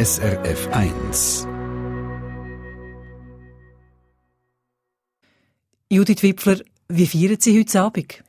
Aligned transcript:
SRF 0.00 0.68
1. 0.72 1.46
Judith 5.90 6.22
Wipfler, 6.22 6.60
wie 6.88 7.06
feiern 7.06 7.36
Sie 7.38 7.60
heute 7.60 7.82
Abend? 7.82 8.24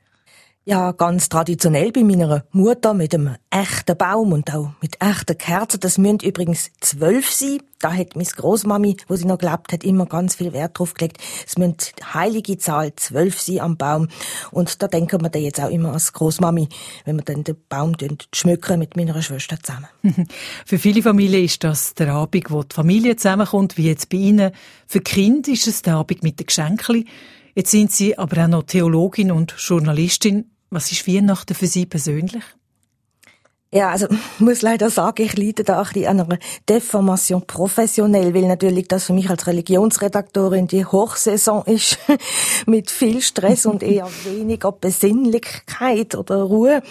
Ja, 0.63 0.91
ganz 0.91 1.27
traditionell 1.27 1.91
bei 1.91 2.03
meiner 2.03 2.45
Mutter 2.51 2.93
mit 2.93 3.15
einem 3.15 3.35
echten 3.49 3.97
Baum 3.97 4.31
und 4.31 4.53
auch 4.53 4.73
mit 4.79 5.01
echten 5.01 5.35
Kerzen. 5.35 5.79
Das 5.79 5.97
müssen 5.97 6.19
übrigens 6.19 6.69
zwölf 6.81 7.31
sein. 7.31 7.63
Da 7.79 7.91
hat 7.91 8.15
meine 8.15 8.27
Großmami, 8.29 8.97
wo 9.07 9.15
sie 9.15 9.25
noch 9.25 9.39
gelebt 9.39 9.73
hat, 9.73 9.83
immer 9.83 10.05
ganz 10.05 10.35
viel 10.35 10.53
Wert 10.53 10.77
drauf 10.77 10.93
gelegt. 10.93 11.17
Es 11.47 11.57
müssen 11.57 11.77
heilige 12.13 12.59
Zahl 12.59 12.95
zwölf 12.95 13.41
sein 13.41 13.59
am 13.59 13.75
Baum. 13.75 14.09
Und 14.51 14.83
da 14.83 14.87
denken 14.87 15.23
wir 15.23 15.29
dann 15.29 15.41
jetzt 15.41 15.59
auch 15.59 15.71
immer 15.71 15.93
als 15.93 16.13
Großmami, 16.13 16.69
wenn 17.05 17.15
wir 17.15 17.23
dann 17.23 17.43
den 17.43 17.57
Baum 17.67 17.95
schmücken 18.31 18.77
mit 18.77 18.95
meiner 18.95 19.19
Schwester 19.23 19.57
zusammen. 19.59 19.87
Für 20.67 20.77
viele 20.77 21.01
Familien 21.01 21.43
ist 21.43 21.63
das 21.63 21.95
der 21.95 22.13
Abend, 22.13 22.51
wo 22.51 22.61
die 22.61 22.75
Familie 22.75 23.15
zusammenkommt, 23.15 23.77
wie 23.77 23.87
jetzt 23.87 24.09
bei 24.09 24.17
Ihnen. 24.17 24.51
Für 24.85 25.01
Kinder 25.01 25.51
ist 25.51 25.65
es 25.65 25.81
der 25.81 25.95
Abend 25.95 26.21
mit 26.21 26.39
den 26.39 26.45
Geschenken. 26.45 27.07
Jetzt 27.55 27.71
sind 27.71 27.91
Sie 27.91 28.17
aber 28.17 28.43
auch 28.43 28.47
noch 28.47 28.63
Theologin 28.63 29.31
und 29.31 29.55
Journalistin. 29.57 30.50
Was 30.71 30.89
ist 30.89 31.05
Weihnachten 31.05 31.53
für 31.53 31.67
Sie 31.67 31.85
persönlich? 31.85 32.43
Ja, 33.73 33.89
also 33.89 34.07
ich 34.09 34.39
muss 34.39 34.61
leider 34.61 34.89
sagen, 34.89 35.23
ich 35.23 35.37
leide 35.37 35.63
da 35.63 35.79
ein 35.79 35.83
bisschen 35.83 36.07
an 36.07 36.19
einer 36.19 36.39
Deformation 36.67 37.47
professionell, 37.47 38.33
weil 38.33 38.47
natürlich 38.47 38.89
das 38.89 39.05
für 39.05 39.13
mich 39.13 39.29
als 39.29 39.47
Religionsredaktorin 39.47 40.67
die 40.67 40.85
Hochsaison 40.85 41.63
ist, 41.65 41.97
mit 42.65 42.91
viel 42.91 43.21
Stress 43.21 43.65
und 43.65 43.81
eher 43.81 44.09
weniger 44.25 44.73
Besinnlichkeit 44.73 46.15
oder 46.15 46.41
Ruhe. 46.43 46.83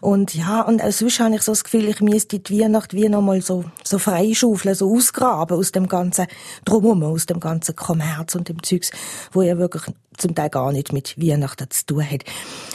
Und 0.00 0.34
ja, 0.34 0.62
und 0.62 0.82
auch 0.82 0.92
sonst 0.92 1.20
habe 1.20 1.34
ich 1.34 1.42
so 1.42 1.52
das 1.52 1.64
Gefühl, 1.64 1.88
ich 1.88 2.00
müsste 2.00 2.38
die 2.38 2.60
Weihnacht 2.60 2.94
wie 2.94 3.10
nochmal 3.10 3.42
so, 3.42 3.64
so 3.84 3.98
freischaufeln, 3.98 4.74
so 4.74 4.90
ausgraben 4.94 5.58
aus 5.58 5.72
dem 5.72 5.86
ganzen 5.86 6.26
Drumherum, 6.64 7.02
aus 7.02 7.26
dem 7.26 7.40
ganzen 7.40 7.76
Kommerz 7.76 8.34
und 8.34 8.48
dem 8.48 8.62
Zeugs, 8.62 8.90
wo 9.32 9.42
ja 9.42 9.58
wirklich 9.58 9.82
zum 10.16 10.34
Teil 10.34 10.50
gar 10.50 10.72
nicht 10.72 10.92
mit 10.92 11.20
Weihnachten 11.20 11.70
zu 11.70 11.86
tun 11.86 12.10
hat. 12.10 12.24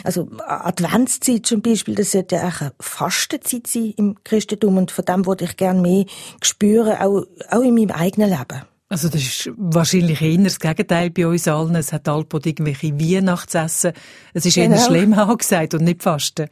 Also 0.03 0.29
Adventszeit 0.45 1.45
zum 1.45 1.61
Beispiel, 1.61 1.95
das 1.95 2.11
sollte 2.11 2.35
ja 2.35 2.47
auch 2.47 2.61
eine 2.61 2.73
Fastenzeit 2.79 3.67
sein 3.67 3.93
im 3.97 4.15
Christentum 4.23 4.77
und 4.77 4.91
von 4.91 5.05
dem 5.05 5.25
würde 5.25 5.45
ich 5.45 5.57
gerne 5.57 5.81
mehr 5.81 6.05
spüren, 6.41 6.97
auch, 6.97 7.25
auch 7.49 7.61
in 7.61 7.75
meinem 7.75 7.91
eigenen 7.91 8.29
Leben. 8.29 8.63
Also 8.89 9.09
das 9.09 9.21
ist 9.21 9.51
wahrscheinlich 9.57 10.21
eher 10.21 10.37
das 10.37 10.59
Gegenteil 10.59 11.09
bei 11.09 11.27
uns 11.27 11.47
allen. 11.47 11.75
Es 11.75 11.91
hat 11.91 12.07
Alpod 12.07 12.45
irgendwelche 12.45 12.97
Weihnachtsessen. 12.97 13.91
Es 14.33 14.45
ist 14.45 14.55
genau. 14.55 14.75
eher 14.75 14.81
schlimm 14.81 15.13
angesagt 15.13 15.73
und 15.73 15.83
nicht 15.83 16.03
Fasten. 16.03 16.47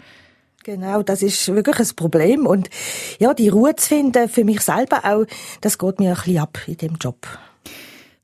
Genau, 0.66 1.04
das 1.04 1.22
ist 1.22 1.48
wirklich 1.48 1.80
ein 1.80 1.96
Problem. 1.96 2.46
Und 2.46 2.70
ja, 3.20 3.34
die 3.34 3.50
Ruhe 3.50 3.76
zu 3.76 3.88
finden, 3.88 4.28
für 4.28 4.44
mich 4.44 4.62
selber 4.62 5.06
auch, 5.06 5.26
das 5.62 5.78
geht 5.78 6.00
mir 6.00 6.10
ein 6.10 6.16
bisschen 6.16 6.40
ab 6.40 6.58
in 6.66 6.78
dem 6.78 6.96
Job. 6.96 7.26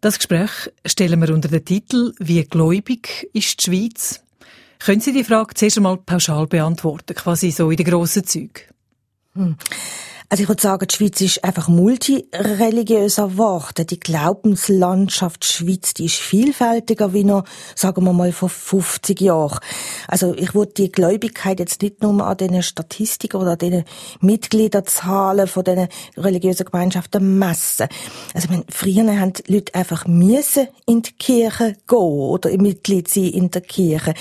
Das 0.01 0.17
Gespräch 0.17 0.49
stellen 0.83 1.21
wir 1.21 1.31
unter 1.31 1.47
den 1.47 1.63
Titel 1.63 2.13
Wie 2.17 2.43
gläubig 2.43 3.29
ist 3.33 3.59
die 3.59 3.69
Schweiz? 3.69 4.23
Können 4.79 4.99
Sie 4.99 5.13
die 5.13 5.23
Frage 5.23 5.53
zuerst 5.53 5.77
einmal 5.77 5.97
pauschal 5.97 6.47
beantworten, 6.47 7.13
quasi 7.13 7.51
so 7.51 7.69
in 7.69 7.77
den 7.77 7.85
grossen 7.85 8.25
Zügen? 8.25 8.63
Hm. 9.35 9.57
Also 10.31 10.43
ich 10.43 10.47
würde 10.47 10.61
sagen, 10.61 10.87
die 10.87 10.95
Schweiz 10.95 11.19
ist 11.19 11.43
einfach 11.43 11.67
multireligiöser 11.67 13.31
geworden. 13.31 13.85
Die 13.85 13.99
Glaubenslandschaft 13.99 15.43
Schweiz, 15.43 15.93
die 15.93 16.05
ist 16.05 16.15
vielfältiger 16.15 17.11
wie 17.11 17.25
noch, 17.25 17.43
sagen 17.75 18.05
wir 18.05 18.13
mal, 18.13 18.31
vor 18.31 18.47
50 18.47 19.19
Jahren. 19.19 19.59
Also 20.07 20.33
ich 20.33 20.55
würde 20.55 20.71
die 20.71 20.89
Gläubigkeit 20.89 21.59
jetzt 21.59 21.81
nicht 21.81 22.01
nur 22.01 22.25
an 22.25 22.37
den 22.37 22.63
Statistiken 22.63 23.41
oder 23.41 23.51
an 23.51 23.57
den 23.57 23.83
Mitgliederzahlen 24.21 25.47
von 25.47 25.65
den 25.65 25.89
religiösen 26.15 26.65
Gemeinschaften 26.65 27.37
messen. 27.37 27.89
Also 28.33 28.45
ich 28.45 28.51
meine, 28.51 28.63
früher 28.69 29.19
haben 29.19 29.33
die 29.33 29.51
Leute 29.51 29.75
einfach 29.75 30.07
müssen 30.07 30.69
in 30.85 31.01
die 31.01 31.11
Kirche 31.11 31.75
gehen 31.89 31.97
oder 31.97 32.49
Mitglied 32.57 33.09
sein 33.09 33.25
in 33.25 33.51
der 33.51 33.63
Kirche. 33.63 34.13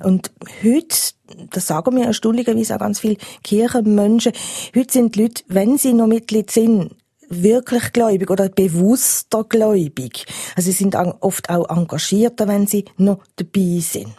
Und 0.00 0.30
heute 0.62 1.16
das 1.50 1.66
sagen 1.66 1.94
mir 1.94 2.06
erstaunlicherweise 2.06 2.74
auch 2.74 2.80
ganz 2.80 3.00
viele 3.00 3.16
Kirchenmenschen. 3.42 4.32
Heute 4.74 4.92
sind 4.92 5.14
die 5.14 5.22
Leute, 5.22 5.42
wenn 5.48 5.78
sie 5.78 5.92
noch 5.92 6.06
Mitglied 6.06 6.50
sind, 6.50 6.94
wirklich 7.28 7.92
gläubig 7.92 8.30
oder 8.30 8.48
bewusster 8.48 9.44
gläubig. 9.44 10.26
Also 10.54 10.70
sie 10.70 10.76
sind 10.76 10.94
oft 10.94 11.50
auch 11.50 11.68
engagierter, 11.68 12.48
wenn 12.48 12.66
sie 12.66 12.84
noch 12.96 13.18
dabei 13.36 13.80
sind. 13.80 14.12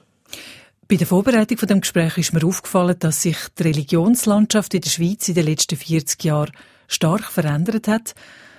Bei 0.90 0.96
der 0.96 1.08
Vorbereitung 1.08 1.58
von 1.58 1.68
dem 1.68 1.82
Gespräch 1.82 2.18
ist 2.18 2.34
mir 2.34 2.46
aufgefallen, 2.46 2.96
dass 3.00 3.22
sich 3.22 3.38
die 3.60 3.64
Religionslandschaft 3.64 4.74
in 4.74 4.82
der 4.82 4.90
Schweiz 4.90 5.28
in 5.28 5.36
den 5.36 5.46
letzten 5.46 5.76
40 5.76 6.24
Jahren 6.24 6.52
stark 6.88 7.26
verändert 7.26 7.90
hat. 7.90 8.16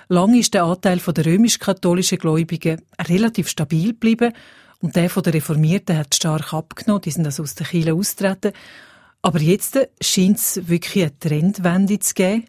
Lange 0.09 0.39
ist 0.39 0.53
der 0.55 0.65
Anteil 0.65 0.99
der 0.99 1.27
römisch-katholischen 1.27 2.19
Gläubigen 2.19 2.83
relativ 3.09 3.49
stabil 3.49 3.89
geblieben 3.89 4.33
und 4.81 4.97
der 4.97 5.11
von 5.11 5.23
der 5.23 5.35
Reformierten 5.35 5.97
hat 5.97 6.15
stark 6.15 6.53
abgenommen, 6.53 7.03
die 7.03 7.11
sind 7.11 7.27
also 7.27 7.43
aus 7.43 7.55
der 7.55 7.67
Kirche 7.67 7.95
austreten. 7.95 8.53
Aber 9.23 9.41
jetzt 9.41 9.79
scheint 10.01 10.37
es 10.37 10.69
wirklich 10.69 11.05
eine 11.05 11.19
Trendwende 11.19 11.99
zu 11.99 12.15
geben. 12.15 12.45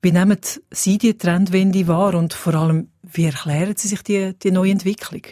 Wie 0.00 0.12
nehmen 0.12 0.38
Sie 0.70 0.98
die 0.98 1.18
Trendwende 1.18 1.88
wahr 1.88 2.14
und 2.14 2.32
vor 2.32 2.54
allem, 2.54 2.88
wie 3.02 3.24
erklären 3.24 3.74
Sie 3.76 3.88
sich 3.88 4.02
die, 4.02 4.38
die 4.38 4.52
neue 4.52 4.70
Entwicklung? 4.70 5.22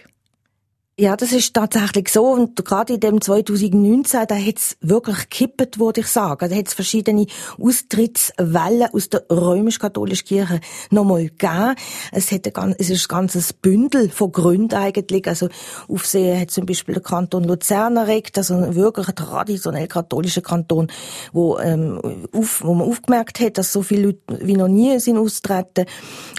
Ja, 0.99 1.15
das 1.15 1.33
ist 1.33 1.53
tatsächlich 1.53 2.09
so. 2.09 2.25
Und 2.25 2.65
gerade 2.65 2.95
in 2.95 3.01
dem 3.01 3.21
2019, 3.21 4.27
da 4.27 4.35
hat's 4.35 4.79
wirklich 4.81 5.29
gekippt, 5.29 5.79
würde 5.79 6.01
ich 6.01 6.07
sagen. 6.07 6.49
Da 6.49 6.57
hat's 6.57 6.73
verschiedene 6.73 7.27
Austrittswellen 7.61 8.89
aus 8.95 9.11
der 9.11 9.27
römisch-katholischen 9.31 10.27
Kirche 10.27 10.61
nochmal 10.89 11.25
gegeben. 11.25 11.75
Es, 12.13 12.33
hat 12.33 12.57
ein, 12.57 12.75
es 12.79 12.89
ist 12.89 13.05
ein 13.05 13.15
ganzes 13.15 13.53
Bündel 13.53 14.09
von 14.09 14.33
Gründen 14.33 14.75
eigentlich. 14.75 15.29
Also, 15.29 15.51
Aufsehen 15.87 16.41
hat 16.41 16.51
zum 16.51 16.65
Beispiel 16.65 16.95
der 16.95 17.03
Kanton 17.03 17.45
Luzern 17.45 17.99
erregt, 17.99 18.39
also 18.39 18.75
wirklich 18.75 19.09
ein 19.09 19.17
traditionell 19.17 19.89
katholischer 19.89 20.41
Kanton, 20.41 20.87
wo, 21.35 21.59
ähm, 21.59 22.01
auf, 22.33 22.65
wo 22.65 22.73
man 22.73 22.89
aufgemerkt 22.89 23.41
hat, 23.41 23.59
dass 23.59 23.71
so 23.71 23.83
viele 23.83 24.07
Leute 24.07 24.47
wie 24.47 24.57
noch 24.57 24.69
nie 24.69 24.99
sind 24.99 25.19
austreten 25.19 25.85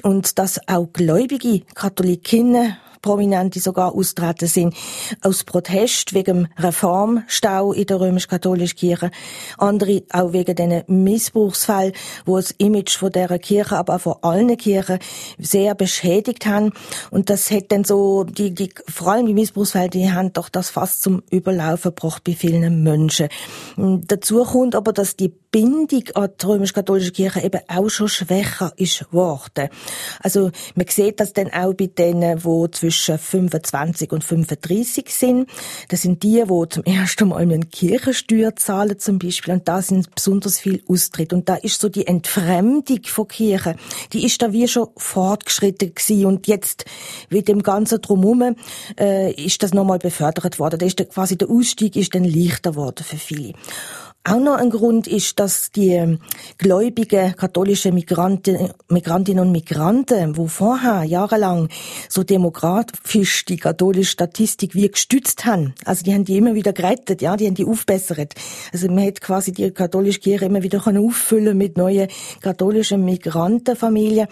und 0.02 0.40
dass 0.40 0.60
auch 0.68 0.92
gläubige 0.94 1.62
Katholikinnen 1.76 2.76
Prominente 3.02 3.60
sogar 3.60 3.94
austreten 3.94 4.48
sind 4.48 4.76
aus 5.22 5.44
Protest 5.44 6.14
wegen 6.14 6.50
Reformstau 6.58 7.74
in 7.74 7.86
der 7.86 8.00
römisch-katholischen 8.00 8.78
Kirche. 8.78 9.12
Andere 9.58 10.04
auch 10.12 10.34
wegen 10.34 10.56
diesen 10.56 10.84
Missbrauchsfällen, 10.88 11.94
wo 12.26 12.38
das 12.38 12.52
Image 12.52 12.98
von 12.98 13.12
dieser 13.12 13.40
Kirche, 13.40 13.78
aber 13.78 13.96
auch 13.96 14.02
von 14.02 14.16
allen 14.22 14.56
Kirchen 14.58 15.00
sehr 15.38 15.76
beschädigt 15.76 16.46
haben. 16.46 16.72
Und 17.12 17.30
das 17.30 17.52
hat 17.52 17.72
dann 17.72 17.84
so, 17.84 18.24
die, 18.24 18.54
die, 18.54 18.70
vor 18.88 19.14
allem 19.14 19.26
die 19.26 19.34
Missbrauchsfälle, 19.34 19.90
die 19.90 20.12
haben 20.12 20.34
doch 20.34 20.50
das 20.50 20.70
fast 20.70 21.02
zum 21.02 21.24
Überlaufen 21.30 21.94
gebracht 21.96 22.24
bei 22.24 22.34
vielen 22.34 22.84
Menschen. 22.84 23.30
Dazu 23.78 24.44
kommt 24.44 24.76
aber, 24.76 24.94
dass 24.94 25.16
die 25.16 25.34
Bindung 25.52 26.04
an 26.14 26.30
die 26.40 26.46
römisch-katholische 26.46 27.12
Kirche 27.12 27.42
eben 27.42 27.62
auch 27.68 27.90
schon 27.90 28.10
schwächer 28.10 28.74
ist 28.76 29.10
geworden. 29.10 29.70
Also, 30.22 30.52
man 30.76 30.88
sieht 30.88 31.20
das 31.20 31.34
dann 31.34 31.52
auch 31.52 31.74
bei 31.74 31.88
denen, 31.88 32.40
die 32.40 32.72
zwischen 32.72 32.87
25 32.92 34.12
und 34.12 34.24
35 34.24 35.14
sind. 35.14 35.50
Das 35.90 36.02
sind 36.02 36.24
die, 36.24 36.44
die 36.44 36.70
zum 36.70 36.84
ersten 36.84 37.30
Mal 37.30 37.42
eine 37.42 37.60
Kirchensteuer 37.60 38.56
zahlen 38.56 39.00
zum 39.00 39.20
Beispiel. 39.20 39.56
Und 39.56 39.68
da 39.68 39.82
sind 39.82 40.14
besonders 40.16 40.60
viel 40.60 40.84
Austritt. 40.88 41.34
Und 41.34 41.50
da 41.50 41.56
ist 41.56 41.82
so 41.82 41.90
die 41.90 42.08
Entfremdung 42.08 43.02
von 43.06 43.28
Kirche, 43.28 43.76
die 44.14 44.26
ist 44.26 44.42
da 44.42 44.52
wie 44.52 44.68
schon 44.68 44.88
fortgeschritten 44.98 45.94
gewesen. 45.94 46.26
Und 46.26 46.48
jetzt, 46.48 46.86
mit 47.30 47.48
dem 47.48 47.64
ganzen 47.64 48.02
Drumherum, 48.02 48.56
äh, 49.00 49.32
ist 49.34 49.64
das 49.64 49.74
nochmal 49.74 50.00
befördert 50.00 50.60
worden. 50.60 50.80
Da 50.80 50.86
ist 50.86 51.00
der, 51.00 51.08
quasi 51.08 51.38
der 51.38 51.50
Ausstieg 51.50 51.96
ist 51.96 52.16
dann 52.16 52.24
leichter 52.24 52.72
geworden 52.72 53.04
für 53.04 53.18
viele. 53.18 53.54
Auch 54.30 54.42
noch 54.42 54.56
ein 54.56 54.72
Grund 54.72 55.08
ist, 55.08 55.40
dass 55.40 55.72
die 55.72 56.18
gläubigen 56.58 57.34
katholischen 57.38 57.96
Migranten, 57.96 58.74
Migrantinnen 58.90 59.46
und 59.46 59.54
Migranten, 59.54 60.36
wo 60.36 60.48
vorher 60.48 61.06
jahrelang 61.06 61.70
so 62.10 62.24
demografisch 62.24 63.46
die 63.46 63.56
katholische 63.56 64.12
Statistik 64.12 64.76
wie 64.76 64.90
gestützt 64.90 65.46
haben, 65.46 65.76
also 65.86 66.04
die 66.04 66.14
haben 66.14 66.26
die 66.26 66.36
immer 66.36 66.56
wieder 66.56 66.74
gerettet, 66.74 67.22
ja, 67.22 67.38
die 67.38 67.48
haben 67.48 67.56
die 67.56 67.64
aufbessert. 67.64 68.34
Also 68.74 68.90
man 68.90 69.06
hat 69.06 69.22
quasi 69.22 69.54
die 69.54 69.72
katholische 69.72 70.20
Kirche 70.20 70.44
immer 70.44 70.62
wieder 70.62 70.86
auffüllen 70.86 71.58
mit 71.58 71.78
neuen 71.78 72.10
katholischen 72.42 73.06
Migrantenfamilien. 73.06 74.28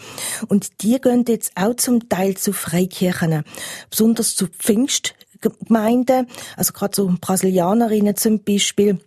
Und 0.50 0.84
die 0.84 1.00
gehen 1.00 1.24
jetzt 1.26 1.54
auch 1.56 1.78
zum 1.78 2.10
Teil 2.10 2.36
zu 2.36 2.52
Freikirchen, 2.52 3.46
besonders 3.90 4.36
zu 4.36 4.48
Pfingstgemeinden, 4.48 6.28
also 6.58 6.74
gerade 6.74 6.94
so 6.94 7.10
Brasilianerinnen 7.22 8.18
zum 8.18 8.44
Beispiel 8.44 9.00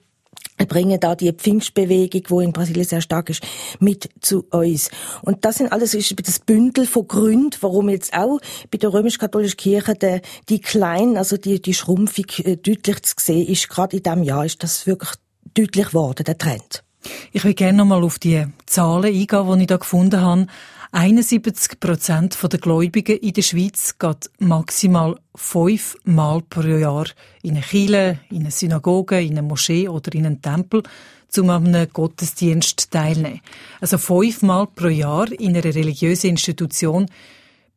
bringen 0.66 0.98
da 1.00 1.14
die 1.14 1.32
Pfingstbewegung, 1.32 2.22
wo 2.28 2.40
in 2.40 2.52
Brasilien 2.52 2.86
sehr 2.86 3.00
stark 3.00 3.30
ist, 3.30 3.42
mit 3.78 4.10
zu 4.20 4.44
uns. 4.50 4.90
Und 5.22 5.44
das 5.44 5.56
sind 5.56 5.72
alles 5.72 5.94
ist 5.94 6.14
das 6.26 6.38
Bündel 6.40 6.86
von 6.86 7.06
Gründen, 7.06 7.56
warum 7.60 7.88
jetzt 7.88 8.12
auch 8.14 8.40
bei 8.70 8.78
der 8.78 8.92
römisch-katholischen 8.92 9.56
Kirche 9.56 9.94
der, 9.94 10.20
die 10.48 10.60
klein, 10.60 11.16
also 11.16 11.36
die, 11.36 11.60
die 11.62 11.74
Schrumpfung 11.74 12.26
äh, 12.44 12.56
deutlich 12.56 13.02
zu 13.02 13.14
sehen 13.18 13.46
ist. 13.46 13.68
Gerade 13.68 13.96
in 13.96 14.02
diesem 14.02 14.22
Jahr 14.22 14.44
ist 14.44 14.62
das 14.62 14.86
wirklich 14.86 15.10
deutlich 15.54 15.88
geworden, 15.88 16.24
der 16.24 16.38
Trend. 16.38 16.84
Ich 17.32 17.44
will 17.44 17.54
gerne 17.54 17.78
nochmal 17.78 18.02
auf 18.02 18.18
die 18.18 18.44
Zahlen 18.66 19.04
eingehen, 19.06 19.56
die 19.56 19.60
ich 19.60 19.66
da 19.66 19.76
gefunden 19.76 20.20
habe. 20.20 20.46
71 20.90 21.80
Prozent 21.80 22.38
der 22.50 22.58
Gläubigen 22.58 23.18
in 23.18 23.34
der 23.34 23.42
Schweiz 23.42 23.98
geht 23.98 24.30
maximal 24.38 25.16
fünfmal 25.34 26.40
pro 26.48 26.62
Jahr 26.62 27.06
in 27.42 27.56
eine 27.56 27.60
Kirche, 27.60 28.20
in 28.30 28.40
eine 28.40 28.50
Synagoge, 28.50 29.20
in 29.20 29.32
eine 29.32 29.42
Moschee 29.42 29.88
oder 29.88 30.14
in 30.14 30.24
einen 30.24 30.40
Tempel, 30.40 30.82
um 31.36 31.50
an 31.50 31.66
einem 31.66 31.92
Gottesdienst 31.92 32.90
teilnehmen. 32.90 33.42
Also 33.82 33.98
fünfmal 33.98 34.66
pro 34.66 34.88
Jahr 34.88 35.30
in 35.30 35.50
einer 35.50 35.64
religiösen 35.64 36.30
Institution 36.30 37.06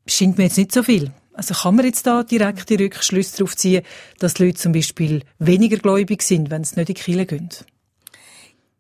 scheint 0.08 0.38
mir 0.38 0.46
jetzt 0.46 0.58
nicht 0.58 0.72
so 0.72 0.82
viel. 0.82 1.12
Also 1.34 1.54
kann 1.54 1.76
man 1.76 1.86
jetzt 1.86 2.08
da 2.08 2.24
direkte 2.24 2.80
Rückschlüsse 2.80 3.38
darauf 3.38 3.58
ziehen, 3.58 3.84
dass 4.20 4.40
Leute 4.40 4.56
zum 4.56 4.72
Beispiel 4.72 5.24
weniger 5.38 5.78
gläubig 5.78 6.22
sind, 6.22 6.50
wenn 6.50 6.64
sie 6.64 6.76
nicht 6.76 6.90
in 6.90 6.96
die 6.96 7.02
Kirche 7.02 7.26
gehen? 7.26 7.50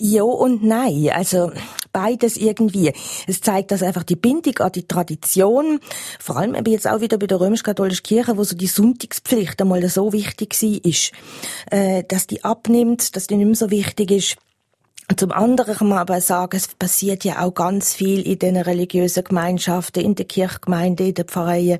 Ja 0.04 0.24
und 0.24 0.64
nein. 0.64 1.12
Also 1.14 1.52
beides 1.94 2.36
irgendwie. 2.36 2.92
Es 3.28 3.40
zeigt, 3.42 3.70
dass 3.70 3.84
einfach 3.84 4.02
die 4.02 4.16
Bindung 4.16 4.58
an 4.58 4.72
die 4.72 4.88
Tradition, 4.88 5.80
vor 6.20 6.38
allem 6.38 6.56
eben 6.56 6.72
jetzt 6.72 6.88
auch 6.88 7.02
wieder 7.02 7.20
bei 7.20 7.28
der 7.28 7.40
römisch-katholischen 7.40 8.02
Kirche, 8.02 8.36
wo 8.36 8.44
so 8.44 8.56
die 8.56 8.66
Sonntagspflicht 8.66 9.62
einmal 9.62 9.88
so 9.90 10.12
wichtig 10.12 10.60
war, 10.60 10.86
ist, 10.86 11.12
äh, 11.70 12.04
dass 12.08 12.26
die 12.26 12.44
abnimmt, 12.44 13.16
dass 13.16 13.28
die 13.28 13.36
nicht 13.36 13.46
mehr 13.46 13.56
so 13.56 13.70
wichtig 13.70 14.10
ist. 14.10 14.38
Zum 15.18 15.32
anderen 15.32 15.76
kann 15.76 15.90
man 15.90 15.98
aber 15.98 16.22
sagen, 16.22 16.56
es 16.56 16.68
passiert 16.68 17.24
ja 17.24 17.42
auch 17.42 17.54
ganz 17.54 17.94
viel 17.94 18.22
in 18.22 18.40
den 18.40 18.58
religiösen 18.58 19.24
Gemeinschaften, 19.24 20.04
in 20.04 20.16
der 20.16 20.26
Kirchgemeinde, 20.26 21.08
in 21.08 21.14
den 21.14 21.26
Pfarreien, 21.26 21.80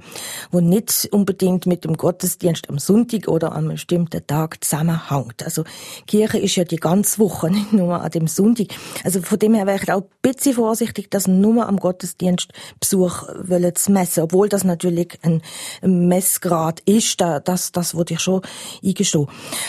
wo 0.52 0.60
nicht 0.60 1.08
unbedingt 1.12 1.66
mit 1.66 1.86
dem 1.86 1.98
Gottesdienst 1.98 2.70
am 2.70 2.80
Sonntag 2.80 3.28
oder 3.28 3.52
an 3.52 3.66
einem 3.66 3.72
bestimmten 3.74 4.26
Tag 4.26 4.64
zusammenhängt. 4.64 5.44
Also 5.44 5.64
Kirche 6.08 6.40
ist 6.40 6.56
ja 6.56 6.64
die 6.64 6.78
ganze 6.78 7.20
Woche, 7.20 7.50
nicht 7.52 7.74
nur 7.74 8.02
an 8.02 8.12
dem 8.12 8.28
Sonntag. 8.28 8.68
Also 9.04 9.22
von 9.22 9.40
dem 9.40 9.54
her 9.54 9.68
wäre 9.68 9.80
ich 9.82 9.92
auch 9.92 10.02
ein 10.02 10.10
bisschen 10.22 10.56
vorsichtig, 10.56 11.10
das 11.10 11.28
nur 11.28 11.68
am 11.68 11.78
Gottesdienstbesuch 11.78 13.28
zu 13.76 13.92
messen, 13.92 14.24
obwohl 14.24 14.50
das 14.50 14.64
natürlich 14.64 15.20
ein 15.22 15.42
Messgrad 15.82 16.82
ist, 16.82 17.22
das, 17.22 17.72
das 17.72 17.96
würde 17.96 18.16
ich 18.16 18.20
schon 18.20 18.42
eingestehen. 18.84 19.28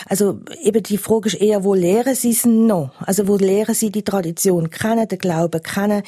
Also 0.09 0.41
eben 0.63 0.83
die 0.83 0.99
Frage 0.99 1.29
ist 1.29 1.41
eher, 1.41 1.65
wo 1.65 1.75
lehren 1.75 2.15
sie 2.15 2.31
es 2.31 2.45
noch? 2.45 2.91
Also 3.01 3.29
wo 3.29 3.37
lernen 3.53 3.75
sie 3.75 3.91
die 3.91 4.03
Tradition 4.03 4.71
kennen, 4.71 5.09
den 5.09 5.19
Glauben 5.19 5.63
kennen, 5.63 6.03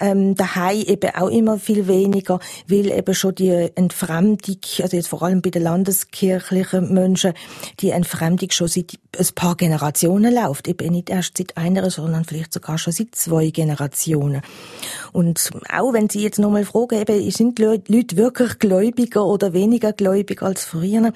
ähm, 0.00 0.34
daheim 0.34 0.80
eben 0.80 1.14
auch 1.14 1.28
immer 1.28 1.58
viel 1.58 1.86
weniger, 1.86 2.40
weil 2.66 2.90
eben 2.90 3.14
schon 3.14 3.34
die 3.34 3.70
Entfremdung, 3.74 4.58
also 4.82 4.96
jetzt 4.96 5.08
vor 5.08 5.22
allem 5.22 5.42
bei 5.42 5.50
den 5.50 5.62
landeskirchlichen 5.62 6.92
Menschen, 6.92 7.32
die 7.80 7.90
Entfremdung 7.90 8.50
schon 8.50 8.68
seit 8.68 8.98
ein 9.18 9.26
paar 9.34 9.56
Generationen 9.56 10.34
läuft, 10.34 10.68
eben 10.68 10.92
nicht 10.92 11.10
erst 11.10 11.38
seit 11.38 11.56
einer, 11.56 11.90
sondern 11.90 12.24
vielleicht 12.24 12.52
sogar 12.52 12.78
schon 12.78 12.92
seit 12.92 13.14
zwei 13.14 13.50
Generationen. 13.50 14.42
Und 15.12 15.50
auch 15.72 15.92
wenn 15.92 16.08
Sie 16.08 16.22
jetzt 16.22 16.38
nochmal 16.38 16.64
fragen, 16.64 17.00
eben, 17.00 17.30
sind 17.30 17.58
Leute 17.58 18.16
wirklich 18.16 18.58
gläubiger 18.58 19.24
oder 19.24 19.52
weniger 19.52 19.92
gläubig 19.92 20.42
als 20.42 20.64
früher? 20.64 21.12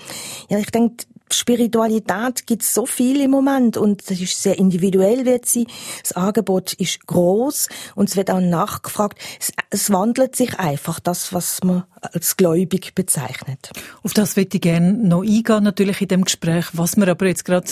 Ja, 0.48 0.58
ich 0.58 0.70
denke, 0.70 1.04
Spiritualität 1.34 2.46
gibt 2.46 2.62
so 2.62 2.86
viel 2.86 3.20
im 3.20 3.30
Moment 3.30 3.76
und 3.76 4.10
das 4.10 4.20
ist 4.20 4.42
sehr 4.42 4.58
individuell 4.58 5.24
wird 5.24 5.46
sie. 5.46 5.66
Das 6.02 6.12
Angebot 6.12 6.72
ist 6.74 7.06
groß 7.06 7.68
und 7.94 8.08
es 8.08 8.16
wird 8.16 8.30
auch 8.30 8.40
nachgefragt. 8.40 9.18
Es, 9.40 9.52
es, 9.70 9.90
wandelt 9.90 10.36
sich 10.36 10.58
einfach 10.58 11.00
das, 11.00 11.32
was 11.32 11.62
man 11.64 11.84
als 12.00 12.36
gläubig 12.36 12.94
bezeichnet. 12.94 13.70
Auf 14.02 14.12
das 14.12 14.36
würde 14.36 14.56
ich 14.56 14.60
gerne 14.60 14.92
noch 14.92 15.22
eingehen, 15.22 15.62
natürlich 15.62 16.00
in 16.00 16.08
dem 16.08 16.24
Gespräch. 16.24 16.66
Was 16.72 16.96
mir 16.96 17.08
aber 17.08 17.26
jetzt 17.26 17.44
gerade 17.44 17.68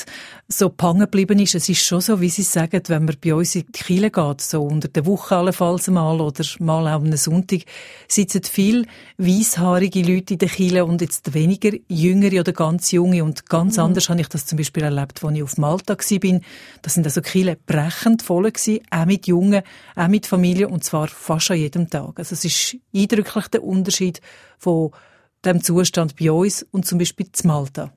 so 0.48 0.68
pangen 0.68 1.00
geblieben 1.00 1.38
ist, 1.38 1.54
es 1.54 1.68
ist 1.68 1.84
schon 1.84 2.00
so, 2.00 2.20
wie 2.20 2.28
Sie 2.28 2.42
sagen, 2.42 2.82
wenn 2.86 3.04
man 3.04 3.16
bei 3.22 3.34
uns 3.34 3.54
in 3.54 3.66
die 3.66 3.72
Kirche 3.72 4.10
geht, 4.10 4.40
so 4.40 4.62
unter 4.62 4.88
der 4.88 5.06
Woche 5.06 5.36
allenfalls 5.36 5.88
mal 5.88 6.20
oder 6.20 6.44
mal 6.60 6.86
auch 6.86 7.00
am 7.00 7.16
Sonntag, 7.16 7.62
sitzen 8.08 8.42
viel 8.44 8.86
weisshaarige 9.18 10.02
Leute 10.02 10.34
in 10.34 10.38
der 10.38 10.48
Kirche 10.48 10.84
und 10.84 11.00
jetzt 11.00 11.34
weniger 11.34 11.76
jüngere 11.88 12.40
oder 12.40 12.52
ganz 12.52 12.92
junge 12.92 13.24
und 13.24 13.49
Ganz 13.50 13.76
mhm. 13.76 13.82
anders 13.82 14.08
habe 14.08 14.20
ich 14.20 14.28
das 14.28 14.46
zum 14.46 14.56
Beispiel 14.56 14.84
erlebt, 14.84 15.22
als 15.22 15.34
ich 15.34 15.42
auf 15.42 15.58
Malta 15.58 15.94
war. 15.94 16.40
Da 16.82 16.88
sind 16.90 17.04
also 17.04 17.20
Kiele 17.20 17.56
brechend 17.66 18.22
voll 18.22 18.50
gewesen, 18.50 18.80
auch 18.90 19.04
mit 19.04 19.26
Jungen, 19.26 19.62
auch 19.96 20.08
mit 20.08 20.26
Familie 20.26 20.68
und 20.68 20.84
zwar 20.84 21.08
fast 21.08 21.50
an 21.50 21.58
jedem 21.58 21.90
Tag. 21.90 22.18
Also 22.18 22.34
es 22.34 22.44
ist 22.44 22.76
eindrücklich 22.94 23.48
der 23.48 23.64
Unterschied 23.64 24.20
von 24.56 24.92
dem 25.44 25.62
Zustand 25.62 26.14
bei 26.16 26.30
uns 26.30 26.64
und 26.70 26.86
zum 26.86 26.98
Beispiel 26.98 27.26
zu 27.32 27.48
Malta. 27.48 27.92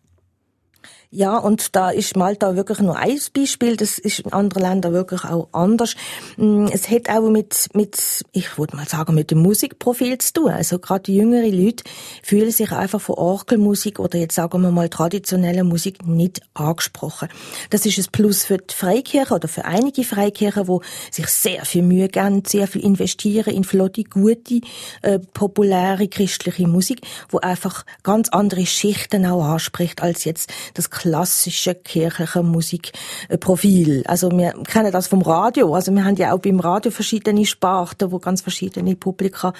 Ja, 1.15 1.37
und 1.37 1.75
da 1.75 1.91
ist 1.91 2.17
Malta 2.17 2.55
wirklich 2.55 2.79
nur 2.79 2.97
ein 2.97 3.19
Beispiel. 3.35 3.77
Das 3.77 3.99
ist 3.99 4.21
in 4.21 4.33
anderen 4.33 4.63
Ländern 4.63 4.93
wirklich 4.93 5.23
auch 5.23 5.47
anders. 5.51 5.93
Mm, 6.37 6.65
es 6.71 6.89
hat 6.89 7.07
auch 7.07 7.29
mit, 7.29 7.67
mit, 7.75 8.25
ich 8.31 8.57
würde 8.57 8.75
mal 8.75 8.87
sagen, 8.87 9.13
mit 9.13 9.29
dem 9.29 9.37
Musikprofil 9.43 10.17
zu 10.17 10.33
tun. 10.33 10.49
Also 10.49 10.79
gerade 10.79 11.11
jüngere 11.11 11.51
Leute 11.51 11.83
fühlen 12.23 12.49
sich 12.49 12.71
einfach 12.71 12.99
von 12.99 13.13
Orgelmusik 13.17 13.99
oder 13.99 14.17
jetzt 14.17 14.33
sagen 14.33 14.63
wir 14.63 14.71
mal 14.71 14.89
traditionelle 14.89 15.63
Musik 15.63 16.03
nicht 16.07 16.41
angesprochen. 16.55 17.29
Das 17.69 17.85
ist 17.85 17.99
ein 17.99 18.11
Plus 18.11 18.43
für 18.45 18.57
die 18.57 18.73
Freikirche 18.73 19.35
oder 19.35 19.47
für 19.47 19.65
einige 19.65 20.03
Freikirchen, 20.03 20.67
wo 20.67 20.81
sich 21.11 21.27
sehr 21.27 21.63
viel 21.65 21.83
Mühe 21.83 22.07
geben, 22.07 22.41
sehr 22.43 22.67
viel 22.67 22.83
investieren 22.83 23.53
in 23.53 23.65
flotte, 23.65 24.03
gute, 24.03 24.61
äh, 25.03 25.19
populäre 25.19 26.07
christliche 26.07 26.67
Musik, 26.67 27.01
wo 27.29 27.37
einfach 27.37 27.85
ganz 28.01 28.29
andere 28.29 28.65
Schichten 28.65 29.27
auch 29.27 29.43
anspricht 29.43 30.01
als 30.01 30.23
jetzt 30.23 30.51
das 30.73 30.89
klassische 31.03 31.75
kirchliche 31.75 32.41
Musikprofil. 32.43 34.03
Also 34.07 34.31
wir 34.31 34.53
kennen 34.65 34.89
das 34.89 35.07
vom 35.07 35.21
Radio. 35.21 35.75
Also 35.75 35.93
wir 35.93 36.05
haben 36.05 36.15
ja 36.15 36.33
auch 36.33 36.39
beim 36.39 36.61
Radio 36.61 36.91
verschiedene 36.91 37.45
Sparten, 37.45 38.09
wo 38.09 38.19
ganz 38.19 38.39
verschiedene 38.39 38.95
Publika 38.95 39.51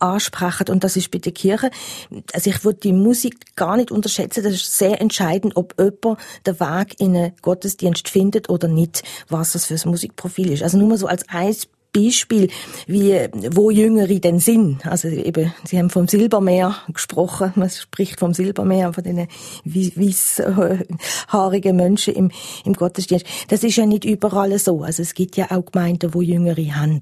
ansprechen. 0.00 0.70
Und 0.70 0.84
das 0.84 0.96
ist 0.96 1.10
bei 1.10 1.18
der 1.18 1.32
Kirche. 1.32 1.70
Also 2.32 2.48
ich 2.48 2.64
würde 2.64 2.80
die 2.80 2.94
Musik 2.94 3.56
gar 3.56 3.76
nicht 3.76 3.90
unterschätzen. 3.90 4.42
Das 4.42 4.54
ist 4.54 4.78
sehr 4.78 4.98
entscheidend, 5.02 5.54
ob 5.58 5.74
jemand 5.78 6.18
den 6.46 6.60
Weg 6.60 6.98
in 6.98 7.14
einen 7.14 7.32
Gottesdienst 7.42 8.08
findet 8.08 8.48
oder 8.48 8.66
nicht, 8.66 9.02
was 9.28 9.52
das 9.52 9.66
für 9.66 9.74
ein 9.74 9.90
Musikprofil 9.90 10.50
ist. 10.50 10.62
Also 10.62 10.78
nur 10.78 10.88
mal 10.88 10.98
so 10.98 11.08
als 11.08 11.28
ein 11.28 11.54
Beispiel, 11.96 12.48
wie, 12.86 13.14
wo 13.52 13.70
Jüngere 13.70 14.20
denn 14.20 14.38
sind. 14.38 14.86
Also 14.86 15.08
eben, 15.08 15.54
Sie 15.64 15.78
haben 15.78 15.90
vom 15.90 16.08
Silbermeer 16.08 16.76
gesprochen. 16.92 17.52
Man 17.56 17.70
spricht 17.70 18.20
vom 18.20 18.34
Silbermeer, 18.34 18.92
von 18.92 19.04
den 19.04 19.28
weißhaarigen 19.64 21.76
Menschen 21.76 22.14
im, 22.14 22.30
im 22.64 22.74
Gottesdienst. 22.74 23.26
Das 23.48 23.64
ist 23.64 23.76
ja 23.76 23.86
nicht 23.86 24.04
überall 24.04 24.58
so. 24.58 24.82
Also 24.82 25.02
es 25.02 25.14
gibt 25.14 25.36
ja 25.36 25.50
auch 25.50 25.64
Gemeinden, 25.64 26.12
wo 26.12 26.20
Jüngere 26.20 26.74
haben. 26.74 27.00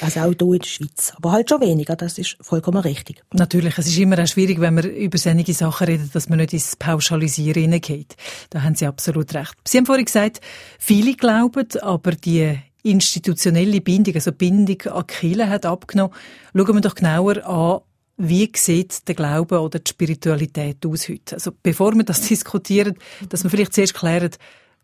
Also 0.00 0.20
auch 0.20 0.32
hier 0.32 0.54
in 0.54 0.58
der 0.58 0.66
Schweiz. 0.66 1.12
Aber 1.16 1.32
halt 1.32 1.50
schon 1.50 1.60
weniger, 1.60 1.96
das 1.96 2.18
ist 2.18 2.36
vollkommen 2.40 2.78
richtig. 2.78 3.22
Natürlich, 3.34 3.76
es 3.76 3.86
ist 3.86 3.98
immer 3.98 4.18
auch 4.18 4.26
schwierig, 4.26 4.60
wenn 4.60 4.74
man 4.74 4.84
über 4.84 5.18
solche 5.18 5.52
Sachen 5.52 5.86
redet, 5.86 6.14
dass 6.14 6.28
man 6.28 6.38
nicht 6.38 6.54
ins 6.54 6.76
Pauschalisieren 6.76 7.62
hineingeht. 7.62 8.16
Da 8.50 8.62
haben 8.62 8.74
Sie 8.74 8.86
absolut 8.86 9.34
recht. 9.34 9.54
Sie 9.66 9.78
haben 9.78 9.86
vorhin 9.86 10.06
gesagt, 10.06 10.40
viele 10.78 11.14
glauben, 11.14 11.66
aber 11.82 12.12
die 12.12 12.58
institutionelle 12.82 13.80
Bindung, 13.80 14.14
also 14.14 14.32
Bindung 14.32 14.80
an 14.92 15.06
Kirche 15.06 15.48
hat 15.48 15.66
abgenommen. 15.66 16.14
Schauen 16.54 16.74
wir 16.74 16.80
doch 16.80 16.94
genauer 16.94 17.46
an, 17.46 17.80
wie 18.16 18.50
sieht 18.54 19.08
der 19.08 19.14
Glaube 19.14 19.60
oder 19.60 19.78
die 19.78 19.88
Spiritualität 19.88 20.84
aus 20.86 21.08
heute? 21.08 21.36
Also 21.36 21.52
bevor 21.62 21.94
wir 21.94 22.04
das 22.04 22.20
diskutieren, 22.28 22.96
dass 23.28 23.42
wir 23.42 23.50
vielleicht 23.50 23.74
zuerst 23.74 23.94
klären, 23.94 24.30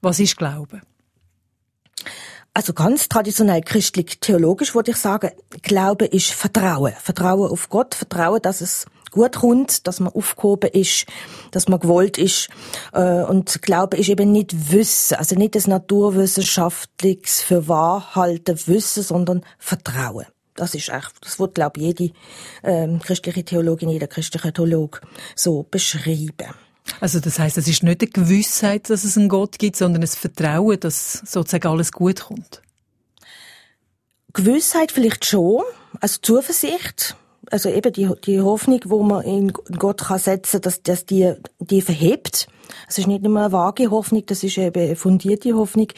was 0.00 0.20
ist 0.20 0.36
Glaube? 0.36 0.80
Also 2.54 2.72
ganz 2.72 3.08
traditionell 3.08 3.60
christlich-theologisch 3.60 4.74
würde 4.74 4.90
ich 4.90 4.96
sagen, 4.96 5.30
Glaube 5.62 6.06
ist 6.06 6.30
Vertrauen. 6.30 6.92
Vertrauen 6.98 7.50
auf 7.50 7.68
Gott, 7.68 7.94
Vertrauen, 7.94 8.42
dass 8.42 8.60
es 8.60 8.86
gut 9.10 9.36
kommt, 9.36 9.86
dass 9.86 10.00
man 10.00 10.12
aufgehoben 10.12 10.70
ist, 10.72 11.06
dass 11.50 11.68
man 11.68 11.80
gewollt 11.80 12.18
ist. 12.18 12.48
Äh, 12.92 13.22
und 13.22 13.62
Glaube 13.62 13.96
ist 13.96 14.08
eben 14.08 14.32
nicht 14.32 14.72
Wissen, 14.72 15.16
also 15.16 15.34
nicht 15.34 15.54
das 15.54 15.66
naturwissenschaftliches 15.66 17.40
für 17.42 17.68
Wahrhalten 17.68 18.58
Wissen, 18.66 19.02
sondern 19.02 19.44
Vertrauen. 19.58 20.26
Das 20.54 20.74
ist 20.74 20.88
echt, 20.88 21.12
das 21.20 21.38
wird, 21.38 21.54
glaube 21.54 21.78
ich, 21.78 21.86
jede 21.86 22.12
ähm, 22.64 22.98
christliche 23.00 23.44
Theologin, 23.44 23.90
jeder 23.90 24.08
christliche 24.08 24.52
Theolog 24.52 25.00
so 25.36 25.64
beschreiben. 25.70 26.54
Also 27.00 27.20
das 27.20 27.38
heißt, 27.38 27.58
es 27.58 27.68
ist 27.68 27.82
nicht 27.82 28.02
eine 28.02 28.10
Gewissheit, 28.10 28.90
dass 28.90 29.04
es 29.04 29.16
einen 29.16 29.28
Gott 29.28 29.58
gibt, 29.58 29.76
sondern 29.76 30.02
ein 30.02 30.08
Vertrauen, 30.08 30.80
dass 30.80 31.12
sozusagen 31.24 31.68
alles 31.68 31.92
gut 31.92 32.22
kommt. 32.22 32.62
Gewissheit 34.32 34.92
vielleicht 34.92 35.24
schon, 35.24 35.62
also 36.00 36.18
Zuversicht, 36.20 37.16
also 37.50 37.68
eben 37.68 37.92
die, 37.92 38.08
die 38.24 38.40
Hoffnung, 38.40 38.80
wo 38.84 39.02
man 39.02 39.24
in 39.24 39.52
Gott 39.52 40.04
kann 40.04 40.18
setzen, 40.18 40.60
dass, 40.60 40.82
dass 40.82 41.06
die, 41.06 41.34
die 41.60 41.82
verhebt. 41.82 42.48
Es 42.86 42.98
ist 42.98 43.06
nicht 43.06 43.22
nur 43.22 43.38
eine 43.38 43.52
vage 43.52 43.90
Hoffnung, 43.90 44.24
das 44.26 44.42
ist 44.42 44.58
eben 44.58 44.82
eine 44.82 44.96
fundierte 44.96 45.54
Hoffnung, 45.54 45.88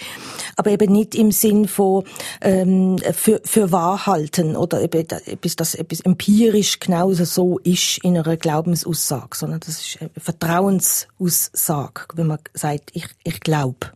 aber 0.56 0.70
eben 0.70 0.92
nicht 0.92 1.14
im 1.14 1.32
Sinn 1.32 1.66
von 1.66 2.04
ähm, 2.40 2.98
für, 3.12 3.40
für 3.44 3.72
wahrhalten 3.72 4.56
oder 4.56 4.80
eben 4.80 5.06
etwas, 5.26 5.56
das 5.56 5.74
etwas 5.74 6.00
empirisch 6.00 6.78
genauso 6.78 7.24
so 7.24 7.58
ist 7.58 7.98
in 8.04 8.16
einer 8.16 8.36
Glaubensaussage, 8.36 9.36
sondern 9.36 9.60
das 9.60 9.80
ist 9.80 9.98
eine 10.00 10.10
Vertrauensaussage, 10.16 12.02
wenn 12.14 12.28
man 12.28 12.38
sagt, 12.54 12.90
ich, 12.94 13.06
ich 13.24 13.40
glaube. 13.40 13.92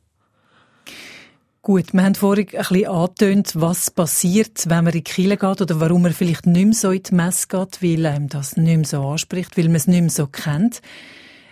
Gut, 1.64 1.94
wir 1.94 2.02
haben 2.02 2.14
vorhin 2.14 2.47
ein 2.47 2.59
bisschen 2.59 2.87
angetönt, 2.88 3.52
was 3.54 3.90
passiert, 3.90 4.68
wenn 4.68 4.85
man 4.85 4.92
in 4.92 5.02
die 5.02 5.02
Kirche 5.02 5.38
geht 5.38 5.62
oder 5.62 5.80
warum 5.80 6.02
man 6.02 6.12
vielleicht 6.12 6.44
nicht 6.44 6.62
mehr 6.62 6.75
so 6.75 6.90
in 6.90 7.02
die 7.02 7.14
Messe 7.14 7.49
geht, 7.49 7.83
weil 7.83 8.04
einem 8.04 8.28
das 8.28 8.59
nicht 8.59 8.76
mehr 8.76 8.85
so 8.85 9.02
anspricht, 9.02 9.56
weil 9.56 9.68
man 9.68 9.76
es 9.76 9.87
nicht 9.87 10.02
mehr 10.02 10.11
so 10.11 10.26
kennt. 10.26 10.83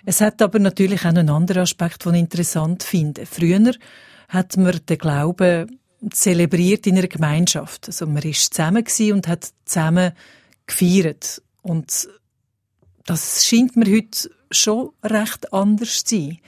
Es 0.05 0.21
hat 0.21 0.43
aber 0.43 0.59
natürlich 0.59 1.01
auch 1.01 1.07
einen 1.07 1.31
anderen 1.31 1.63
Aspekt, 1.63 2.05
den 2.05 2.13
ich 2.13 2.21
interessant 2.21 2.83
finde. 2.83 3.25
Früher 3.25 3.73
hat 4.29 4.55
man 4.59 4.81
den 4.87 4.99
Glauben 4.99 5.81
zelebriert 6.11 6.87
in 6.87 6.99
einer 6.99 7.09
Gemeinschaft. 7.09 7.87
Also 7.87 8.07
man 8.07 8.23
war 8.23 8.33
zusammen 8.33 8.85
und 9.15 9.29
hat 9.29 9.49
zusammen 9.65 10.13
gefeiert. 10.67 11.41
Und 11.63 12.11
das 13.07 13.47
scheint 13.47 13.77
mir 13.77 13.91
heute 13.91 14.29
schon 14.51 14.91
recht 15.03 15.55
anders 15.55 16.05
zu 16.05 16.17
sein. 16.17 16.39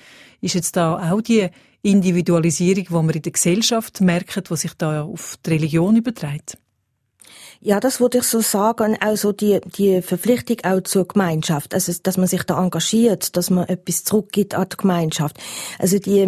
Ist 0.42 0.54
jetzt 0.54 0.76
da 0.76 1.10
auch 1.10 1.22
die 1.22 1.48
Individualisierung, 1.84 2.84
die 2.88 2.92
man 2.94 3.10
in 3.10 3.22
der 3.22 3.32
Gesellschaft 3.32 4.00
merkt, 4.00 4.48
die 4.48 4.56
sich 4.56 4.72
da 4.74 5.02
auf 5.02 5.36
die 5.44 5.50
Religion 5.50 5.96
überträgt? 5.96 6.56
Ja, 7.66 7.80
das 7.80 7.98
würde 7.98 8.18
ich 8.18 8.24
so 8.24 8.42
sagen, 8.42 8.98
auch 9.02 9.16
so 9.16 9.32
die, 9.32 9.58
die 9.78 10.02
Verpflichtung 10.02 10.58
auch 10.64 10.82
zur 10.82 11.08
Gemeinschaft, 11.08 11.72
also, 11.72 11.94
dass 12.02 12.18
man 12.18 12.26
sich 12.26 12.42
da 12.42 12.62
engagiert, 12.62 13.38
dass 13.38 13.48
man 13.48 13.66
etwas 13.66 14.04
zurückgibt 14.04 14.54
an 14.54 14.66
die 14.70 14.76
Gemeinschaft. 14.76 15.38
Also 15.78 15.98
die, 15.98 16.26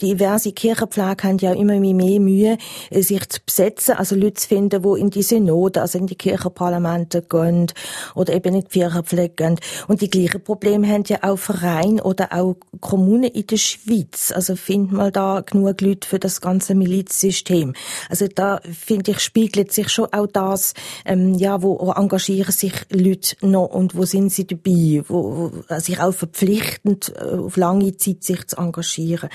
die 0.00 0.14
diverse 0.14 0.52
Kirchenpflege 0.52 1.24
haben 1.24 1.38
ja 1.38 1.54
immer 1.54 1.80
mehr 1.80 2.20
Mühe, 2.20 2.56
sich 2.92 3.28
zu 3.28 3.40
besetzen, 3.44 3.96
also 3.96 4.14
Leute 4.14 4.34
zu 4.34 4.46
finden, 4.46 4.80
die 4.80 5.00
in 5.00 5.10
die 5.10 5.24
Synode, 5.24 5.80
also 5.80 5.98
in 5.98 6.06
die 6.06 6.14
Kirchenparlamente 6.14 7.22
gehen 7.22 7.66
oder 8.14 8.32
eben 8.32 8.54
in 8.54 8.60
die 8.60 8.68
Kirchenpflege 8.68 9.34
gehen. 9.34 9.58
Und 9.88 10.02
die 10.02 10.08
gleichen 10.08 10.44
Probleme 10.44 10.86
haben 10.86 11.02
ja 11.08 11.18
auch 11.22 11.36
Vereine 11.36 12.00
oder 12.04 12.32
auch 12.32 12.54
Kommunen 12.80 13.24
in 13.32 13.44
der 13.48 13.56
Schweiz. 13.56 14.30
Also 14.32 14.54
findet 14.54 14.92
man 14.92 15.12
da 15.12 15.40
genug 15.40 15.80
Leute 15.80 16.06
für 16.06 16.20
das 16.20 16.40
ganze 16.40 16.76
Milizsystem. 16.76 17.74
Also 18.08 18.28
da, 18.32 18.60
finde 18.62 19.10
ich, 19.10 19.18
spiegelt 19.18 19.72
sich 19.72 19.88
schon 19.88 20.12
auch 20.12 20.28
das 20.28 20.75
ähm, 21.04 21.34
ja, 21.34 21.62
wo, 21.62 21.78
wo 21.80 21.92
engagieren 21.92 22.52
sich 22.52 22.72
Leute 22.90 23.36
noch 23.46 23.66
und 23.66 23.94
wo 23.96 24.04
sind 24.04 24.32
sie 24.32 24.46
dabei, 24.46 25.02
wo, 25.08 25.52
wo 25.68 25.78
sich 25.78 26.00
auch 26.00 26.12
verpflichtend 26.12 27.12
äh, 27.16 27.36
auf 27.36 27.56
lange 27.56 27.96
Zeit 27.96 28.22
sich 28.22 28.46
zu 28.46 28.56
engagieren. 28.56 29.28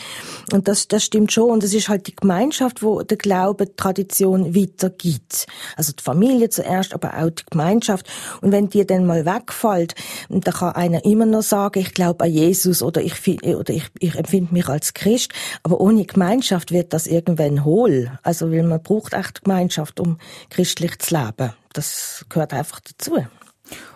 Und 0.51 0.67
das, 0.67 0.87
das 0.87 1.03
stimmt 1.03 1.31
schon. 1.31 1.51
Und 1.51 1.63
es 1.63 1.73
ist 1.73 1.89
halt 1.89 2.07
die 2.07 2.15
Gemeinschaft, 2.15 2.83
wo 2.83 3.01
der 3.01 3.17
Glaube 3.17 3.65
die 3.65 3.75
Tradition 3.75 4.55
weitergibt. 4.55 5.47
Also 5.75 5.93
die 5.93 6.03
Familie 6.03 6.49
zuerst, 6.49 6.93
aber 6.93 7.17
auch 7.17 7.29
die 7.29 7.43
Gemeinschaft. 7.49 8.07
Und 8.41 8.51
wenn 8.51 8.69
die 8.69 8.85
dann 8.85 9.05
mal 9.05 9.25
wegfällt, 9.25 9.95
dann 10.29 10.41
kann 10.53 10.73
einer 10.73 11.05
immer 11.05 11.25
noch 11.25 11.43
sagen, 11.43 11.79
ich 11.79 11.93
glaube 11.93 12.25
an 12.25 12.31
Jesus 12.31 12.81
oder 12.81 13.01
ich, 13.01 13.13
oder 13.43 13.73
ich, 13.73 13.85
ich 13.99 14.15
empfinde 14.15 14.53
mich 14.53 14.67
als 14.67 14.93
Christ. 14.93 15.31
Aber 15.63 15.79
ohne 15.81 16.05
Gemeinschaft 16.05 16.71
wird 16.71 16.93
das 16.93 17.07
irgendwann 17.07 17.65
hohl. 17.65 18.11
Also, 18.23 18.51
weil 18.51 18.63
man 18.63 18.81
braucht 18.81 19.13
echt 19.13 19.43
Gemeinschaft, 19.43 19.99
um 19.99 20.17
christlich 20.49 20.99
zu 20.99 21.15
leben. 21.15 21.30
Leben. 21.37 21.53
Das 21.73 22.25
gehört 22.29 22.53
einfach 22.53 22.79
dazu. 22.79 23.25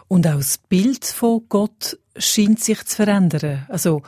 Und 0.08 0.28
auch 0.28 0.36
das 0.36 0.58
Bild 0.58 1.06
von 1.06 1.44
Gott 1.50 1.98
scheint 2.18 2.64
sich 2.64 2.84
zu 2.86 2.96
verändern. 2.98 3.66
Also, 3.70 4.02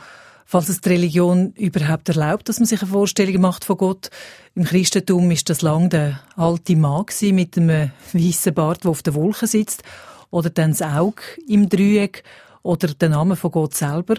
falls 0.44 0.68
es 0.68 0.80
die 0.80 0.88
Religion 0.88 1.52
überhaupt 1.52 2.08
erlaubt, 2.08 2.48
dass 2.48 2.58
man 2.58 2.66
sich 2.66 2.80
eine 2.80 2.90
Vorstellung 2.90 3.42
macht 3.42 3.64
von 3.64 3.76
Gott. 3.76 4.10
Im 4.54 4.64
Christentum 4.64 5.30
ist 5.30 5.50
das 5.50 5.62
lang 5.62 5.90
der 5.90 6.20
alte 6.36 6.76
Mann 6.76 7.04
mit 7.22 7.58
einem 7.58 7.90
weißen 8.12 8.54
Bart, 8.54 8.84
der 8.84 8.90
auf 8.90 9.02
der 9.02 9.14
Wolke 9.14 9.46
sitzt, 9.46 9.82
oder 10.30 10.50
dann 10.50 10.70
das 10.70 10.82
Auge 10.82 11.22
im 11.46 11.68
Dreieck, 11.68 12.22
oder 12.62 12.88
der 12.88 13.08
Name 13.08 13.36
von 13.36 13.50
Gott 13.50 13.74
selber. 13.74 14.16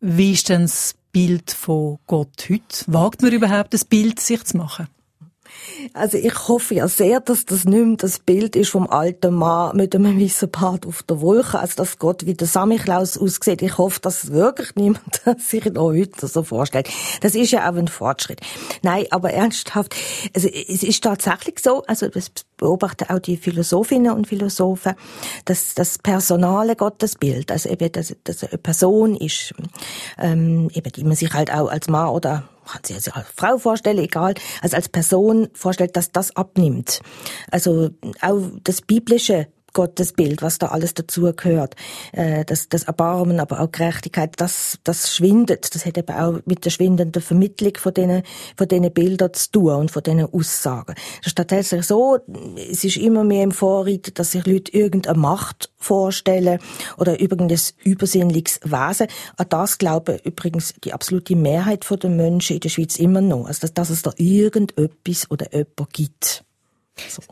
Wie 0.00 0.32
ist 0.32 0.48
denn 0.48 0.62
das 0.62 0.94
Bild 1.12 1.50
von 1.50 1.98
Gott 2.06 2.48
heute? 2.48 2.84
Wagt 2.86 3.22
man 3.22 3.32
überhaupt, 3.32 3.72
das 3.72 3.84
Bild 3.84 4.20
sich 4.20 4.44
zu 4.44 4.56
machen? 4.56 4.88
Also 5.94 6.18
ich 6.18 6.48
hoffe 6.48 6.74
ja 6.74 6.88
sehr, 6.88 7.20
dass 7.20 7.44
das 7.44 7.64
nicht 7.64 7.84
mehr 7.84 7.96
das 7.96 8.18
Bild 8.18 8.56
ist 8.56 8.70
vom 8.70 8.88
alten 8.88 9.34
Mann 9.34 9.76
mit 9.76 9.94
einem 9.94 10.20
weißen 10.20 10.50
Bart 10.50 10.86
auf 10.86 11.02
der 11.02 11.20
Wolke, 11.20 11.58
also 11.58 11.74
dass 11.76 11.98
Gott 11.98 12.26
wie 12.26 12.34
der 12.34 12.46
Samichlaus 12.46 13.18
aussieht. 13.18 13.62
Ich 13.62 13.78
hoffe, 13.78 14.00
dass 14.00 14.32
wirklich 14.32 14.70
niemand 14.76 15.22
sich 15.38 15.64
noch 15.66 15.92
heute 15.92 16.26
so 16.26 16.42
vorstellt. 16.42 16.88
Das 17.20 17.34
ist 17.34 17.50
ja 17.50 17.70
auch 17.70 17.76
ein 17.76 17.88
Fortschritt. 17.88 18.40
Nein, 18.82 19.06
aber 19.10 19.32
ernsthaft, 19.32 19.94
also 20.34 20.48
es 20.48 20.82
ist 20.82 21.02
tatsächlich 21.04 21.60
so, 21.60 21.82
also 21.84 22.08
das 22.08 22.30
beobachten 22.56 23.10
auch 23.10 23.18
die 23.18 23.36
Philosophinnen 23.36 24.12
und 24.12 24.28
Philosophen, 24.28 24.94
dass 25.44 25.74
das 25.74 25.98
personale 25.98 26.76
Gottesbild, 26.76 27.50
also 27.50 27.68
eben, 27.68 27.90
dass, 27.90 28.14
dass 28.24 28.44
eine 28.44 28.58
Person 28.58 29.16
ist, 29.16 29.54
ähm, 30.18 30.70
eben, 30.72 30.92
die 30.92 31.04
man 31.04 31.16
sich 31.16 31.32
halt 31.32 31.52
auch 31.52 31.68
als 31.68 31.88
Mann 31.88 32.08
oder 32.08 32.44
kann 32.72 32.82
sich 32.84 32.96
als 33.14 33.28
Frau 33.36 33.58
vorstellen, 33.58 33.98
egal, 33.98 34.34
also 34.60 34.76
als 34.76 34.88
Person 34.88 35.48
vorstellt, 35.52 35.96
dass 35.96 36.12
das 36.12 36.34
abnimmt. 36.36 37.00
Also 37.50 37.90
auch 38.20 38.40
das 38.64 38.80
biblische 38.80 39.48
Gottesbild, 39.72 40.42
was 40.42 40.58
da 40.58 40.68
alles 40.68 40.94
dazu 40.94 41.32
gehört, 41.34 41.76
äh, 42.12 42.44
das, 42.44 42.68
das 42.68 42.84
Erbarmen, 42.84 43.40
aber 43.40 43.60
auch 43.60 43.72
Gerechtigkeit, 43.72 44.34
das, 44.36 44.78
das 44.84 45.14
schwindet. 45.14 45.74
Das 45.74 45.86
hat 45.86 45.98
eben 45.98 46.14
auch 46.14 46.40
mit 46.44 46.64
der 46.64 46.70
schwindenden 46.70 47.22
Vermittlung 47.22 47.76
von 47.76 47.94
diesen, 47.94 48.22
von 48.56 48.68
diesen 48.68 48.92
Bildern 48.92 49.32
zu 49.32 49.50
tun 49.50 49.74
und 49.74 49.90
von 49.90 50.02
diesen 50.02 50.32
Aussagen. 50.32 50.94
Das 51.18 51.28
ist 51.28 51.36
tatsächlich 51.36 51.86
so, 51.86 52.18
es 52.70 52.84
ist 52.84 52.96
immer 52.96 53.24
mehr 53.24 53.44
im 53.44 53.52
Vorried, 53.52 54.18
dass 54.18 54.32
sich 54.32 54.46
Leute 54.46 54.72
irgendeine 54.72 55.18
Macht 55.18 55.70
vorstellen 55.76 56.58
oder 56.96 57.20
irgendein 57.20 57.58
übersinnliches 57.84 58.60
Wesen. 58.64 59.08
An 59.36 59.46
das 59.48 59.78
glauben 59.78 60.18
übrigens 60.24 60.74
die 60.84 60.92
absolute 60.92 61.36
Mehrheit 61.36 61.86
der 61.90 62.10
Menschen 62.10 62.54
in 62.54 62.60
der 62.60 62.68
Schweiz 62.68 62.98
immer 62.98 63.20
noch. 63.20 63.46
Also, 63.46 63.60
dass, 63.62 63.74
dass 63.74 63.90
es 63.90 64.02
da 64.02 64.12
irgendetwas 64.16 65.30
oder 65.30 65.52
jemand 65.52 65.92
gibt. 65.92 66.44
So. 66.98 67.22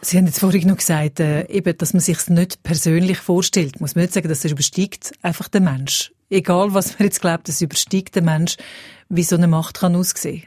Sie 0.00 0.16
haben 0.16 0.26
jetzt 0.26 0.40
vorhin 0.40 0.68
noch 0.68 0.78
gesagt, 0.78 1.20
äh, 1.20 1.46
eben, 1.48 1.76
dass 1.76 1.92
man 1.92 2.00
sich 2.00 2.28
nicht 2.28 2.62
persönlich 2.62 3.18
vorstellt. 3.18 3.80
Muss 3.80 3.94
man 3.94 4.04
nicht 4.04 4.14
sagen, 4.14 4.28
dass 4.28 4.44
es 4.44 4.50
übersteigt 4.50 5.12
einfach 5.22 5.48
den 5.48 5.64
Mensch. 5.64 6.12
Egal, 6.30 6.74
was 6.74 6.98
man 6.98 7.06
jetzt 7.06 7.20
glaubt, 7.20 7.48
es 7.48 7.60
übersteigt 7.60 8.16
den 8.16 8.24
Mensch, 8.24 8.56
wie 9.08 9.22
so 9.22 9.36
eine 9.36 9.48
Macht 9.48 9.80
kann 9.80 9.96
aussehen. 9.96 10.44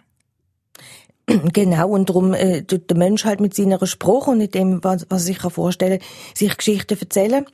Genau, 1.53 1.89
und 1.89 2.09
darum 2.09 2.33
äh, 2.33 2.63
tut 2.63 2.89
der 2.89 2.97
Mensch 2.97 3.23
halt 3.23 3.39
mit 3.39 3.55
seiner 3.55 3.85
Sprache 3.85 4.31
und 4.31 4.39
mit 4.39 4.55
dem, 4.55 4.83
was, 4.83 5.05
was 5.09 5.27
ich 5.29 5.39
vorstellen 5.39 5.99
kann, 5.99 6.07
sich 6.35 6.57
Geschichten 6.57 6.99
erzählen. 6.99 7.45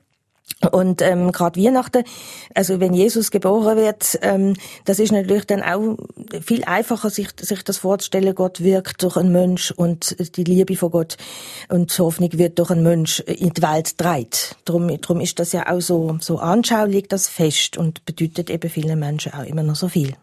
Und 0.72 1.02
ähm, 1.02 1.32
gerade 1.32 1.62
Weihnachten, 1.62 2.04
also 2.54 2.82
wenn 2.82 2.94
Jesus 2.94 3.32
geboren 3.32 3.78
wird, 3.78 4.20
ähm, 4.22 4.56
das 4.84 5.00
ist 5.00 5.14
natürlich 5.14 5.46
dann 5.46 5.64
auch 5.64 5.96
viel 6.42 6.66
einfacher, 6.66 7.10
sich, 7.10 7.30
sich 7.40 7.64
das 7.64 7.78
vorzustellen. 7.78 8.36
Gott 8.36 8.62
wirkt 8.62 9.02
durch 9.04 9.16
einen 9.16 9.32
Mensch 9.32 9.72
und 9.72 10.18
die 10.36 10.44
Liebe 10.44 10.76
von 10.76 10.92
Gott 10.92 11.16
und 11.70 11.98
die 11.98 12.02
Hoffnung 12.02 12.34
wird 12.34 12.60
durch 12.60 12.72
einen 12.72 12.84
Mensch 12.84 13.22
in 13.22 13.54
die 13.54 13.62
Welt 13.62 14.00
dreit. 14.02 14.58
Darum, 14.66 14.90
darum 15.00 15.22
ist 15.22 15.40
das 15.40 15.54
ja 15.54 15.72
auch 15.72 15.80
so, 15.80 16.18
so 16.20 16.40
anschaulich, 16.40 17.08
das 17.08 17.30
Fest 17.30 17.78
und 17.78 18.06
bedeutet 18.06 18.50
eben 18.50 18.70
vielen 18.70 19.00
Menschen 19.00 19.34
auch 19.34 19.46
immer 19.46 19.64
noch 19.64 19.76
so 19.76 19.88
viel. 19.88 20.16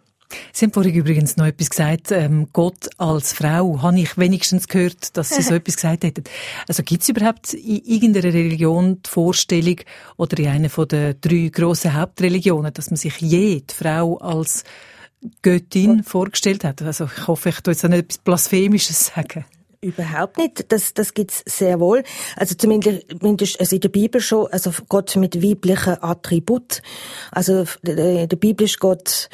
Sie 0.52 0.64
haben 0.64 0.72
vorhin 0.72 0.94
übrigens 0.94 1.36
noch 1.36 1.46
etwas 1.46 1.70
gesagt, 1.70 2.10
ähm, 2.10 2.48
Gott 2.52 2.90
als 2.98 3.32
Frau. 3.32 3.82
Habe 3.82 4.00
ich 4.00 4.18
wenigstens 4.18 4.68
gehört, 4.68 5.16
dass 5.16 5.30
Sie 5.30 5.42
so 5.42 5.54
etwas 5.54 5.76
gesagt 5.76 6.04
hätten. 6.04 6.24
Also 6.68 6.82
gibt 6.82 7.02
es 7.02 7.08
überhaupt 7.08 7.54
in 7.54 7.84
irgendeiner 7.84 8.32
Religion 8.32 9.02
die 9.02 9.10
Vorstellung 9.10 9.80
oder 10.16 10.38
in 10.38 10.48
einer 10.48 10.70
von 10.70 10.88
den 10.88 11.20
drei 11.20 11.50
grossen 11.52 11.94
Hauptreligionen, 11.94 12.72
dass 12.72 12.90
man 12.90 12.96
sich 12.96 13.20
je 13.20 13.60
die 13.60 13.74
Frau 13.74 14.18
als 14.18 14.64
Göttin 15.42 16.02
vorgestellt 16.02 16.64
hat? 16.64 16.82
Also 16.82 17.04
ich 17.04 17.26
hoffe, 17.26 17.50
ich 17.50 17.60
tue 17.60 17.72
jetzt 17.72 17.84
nicht 17.84 17.98
etwas 17.98 18.18
Blasphemisches 18.18 19.06
sagen. 19.06 19.44
Überhaupt 19.80 20.38
nicht. 20.38 20.72
Das, 20.72 20.94
das 20.94 21.14
gibt's 21.14 21.42
sehr 21.46 21.80
wohl. 21.80 22.02
Also 22.36 22.54
zumindest 22.54 23.04
also 23.60 23.76
in 23.76 23.80
der 23.80 23.88
Bibel 23.88 24.20
schon, 24.20 24.46
also 24.48 24.70
Gott 24.88 25.16
mit 25.16 25.42
weiblichen 25.42 26.02
Attribut. 26.02 26.82
Also 27.30 27.64
der, 27.82 28.26
der 28.26 28.36
Bibel 28.36 28.64
ist 28.64 28.80
Gott 28.80 29.28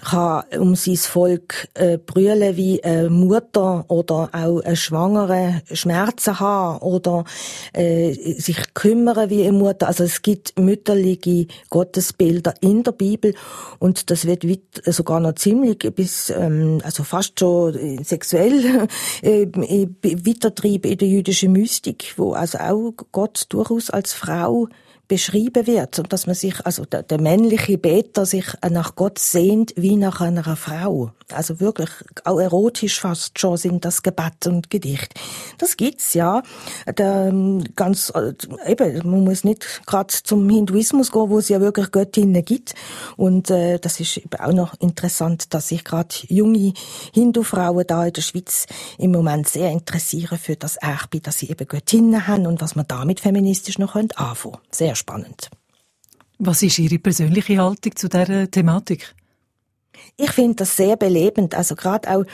kann 0.00 0.44
um 0.58 0.74
sein 0.74 0.96
Volk 0.96 1.68
äh, 1.74 1.98
brüllen 1.98 2.56
wie 2.56 2.82
eine 2.82 3.10
Mutter 3.10 3.84
oder 3.88 4.30
auch 4.32 4.60
eine 4.60 4.76
Schwangere 4.76 5.62
Schmerzen 5.72 6.40
haben 6.40 6.78
oder 6.78 7.24
äh, 7.72 8.12
sich 8.12 8.74
kümmern 8.74 9.30
wie 9.30 9.42
eine 9.42 9.52
Mutter. 9.52 9.88
Also 9.88 10.04
es 10.04 10.22
gibt 10.22 10.58
mütterliche 10.58 11.46
Gottesbilder 11.70 12.54
in 12.60 12.82
der 12.82 12.92
Bibel 12.92 13.34
und 13.78 14.10
das 14.10 14.26
wird 14.26 14.48
weit, 14.48 14.82
sogar 14.86 15.20
noch 15.20 15.34
ziemlich 15.34 15.78
bis, 15.94 16.30
ähm, 16.30 16.80
also 16.82 17.04
fast 17.04 17.38
schon 17.38 18.02
sexuell 18.02 18.88
äh, 19.22 19.46
weitertrieben 20.02 20.90
in 20.92 20.98
der 20.98 21.08
jüdischen 21.08 21.52
Mystik, 21.52 22.14
wo 22.16 22.32
also 22.32 22.58
auch 22.58 22.92
Gott 23.12 23.46
durchaus 23.48 23.90
als 23.90 24.12
Frau 24.12 24.68
beschrieben 25.08 25.66
wird 25.66 25.98
und 25.98 26.12
dass 26.12 26.26
man 26.26 26.34
sich, 26.34 26.64
also 26.64 26.84
der, 26.84 27.02
der 27.02 27.20
männliche 27.20 27.76
Beter 27.76 28.24
sich 28.24 28.46
nach 28.68 28.94
Gott 28.94 29.18
sehnt 29.18 29.74
wie 29.76 29.96
nach 29.96 30.20
einer 30.20 30.56
Frau. 30.56 31.12
Also 31.30 31.60
wirklich 31.60 31.90
auch 32.24 32.38
erotisch 32.38 33.00
fast 33.00 33.38
schon 33.38 33.56
sind 33.56 33.84
das 33.84 34.02
Gebet 34.02 34.46
und 34.46 34.70
Gedicht. 34.70 35.14
Das 35.58 35.76
gibt's 35.76 36.14
ja. 36.14 36.42
Der, 36.98 37.26
ähm, 37.28 37.64
ganz 37.76 38.12
äh, 38.14 38.32
eben, 38.66 39.10
man 39.10 39.24
muss 39.24 39.44
nicht 39.44 39.86
gerade 39.86 40.12
zum 40.22 40.48
Hinduismus 40.48 41.10
gehen, 41.10 41.30
wo 41.30 41.38
es 41.38 41.48
ja 41.48 41.60
wirklich 41.60 41.90
Göttinnen 41.90 42.44
gibt. 42.44 42.74
Und 43.16 43.50
äh, 43.50 43.78
das 43.78 44.00
ist 44.00 44.18
eben 44.18 44.40
auch 44.40 44.52
noch 44.52 44.80
interessant, 44.80 45.52
dass 45.54 45.68
sich 45.68 45.84
gerade 45.84 46.14
junge 46.28 46.72
Hindu-Frauen 47.12 47.86
da 47.86 48.06
in 48.06 48.12
der 48.12 48.22
Schweiz 48.22 48.66
im 48.98 49.12
Moment 49.12 49.48
sehr 49.48 49.70
interessieren 49.70 50.38
für 50.38 50.56
das 50.56 50.76
Erbe, 50.76 51.20
dass 51.20 51.38
sie 51.38 51.50
eben 51.50 51.66
Göttinnen 51.66 52.26
haben 52.26 52.46
und 52.46 52.60
was 52.60 52.76
man 52.76 52.86
damit 52.88 53.20
feministisch 53.20 53.78
noch 53.78 53.94
anfangen 53.94 54.32
können. 54.42 54.58
Sehr 54.70 54.91
spannend. 54.94 55.50
Was 56.38 56.62
ist 56.62 56.78
Ihre 56.78 56.98
persönliche 56.98 57.58
Haltung 57.58 57.94
zu 57.94 58.08
dieser 58.08 58.50
Thematik? 58.50 59.14
Ich 60.18 60.30
finde 60.32 60.56
das 60.56 60.76
sehr 60.76 60.96
belebend. 60.96 61.54
Also 61.54 61.74
gerade 61.74 62.10
auch, 62.10 62.24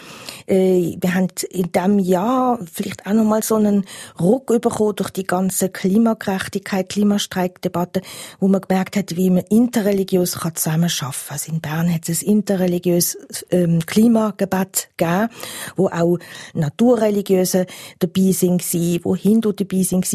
äh, 0.47 0.97
wir 1.01 1.15
haben 1.15 1.29
in 1.51 1.71
diesem 1.71 1.99
Jahr 2.01 2.59
vielleicht 2.71 3.07
auch 3.07 3.13
nochmal 3.13 3.43
so 3.45 3.55
einen 3.55 3.85
Ruck 4.21 4.47
bekommen 4.61 4.97
durch 4.97 5.11
die 5.11 5.25
ganze 5.25 5.69
Klimagerechtigkeit, 5.69 6.89
Klimastreikdebatte, 6.89 8.03
wo 8.41 8.49
man 8.49 8.63
gemerkt 8.63 8.97
hat, 8.97 9.17
wie 9.17 9.31
man 9.31 9.45
interreligiös 9.49 10.41
kann 10.41 10.57
zusammen 10.57 10.89
schaffen. 10.89 11.33
Also 11.33 11.53
in 11.53 11.61
Bern 11.61 11.93
hat 11.93 12.09
es 12.09 12.23
ein 12.23 12.29
interreligiöses 12.29 13.47
ähm, 13.51 13.79
Klimagebet 13.87 14.89
gegeben, 14.97 15.29
wo 15.77 15.87
auch 15.87 16.19
Naturreligiöse 16.55 17.67
dabei 18.01 18.33
sind, 18.33 18.65
wo 19.05 19.15
Hindu 19.15 19.53
dabei 19.53 19.83
sind 19.83 20.09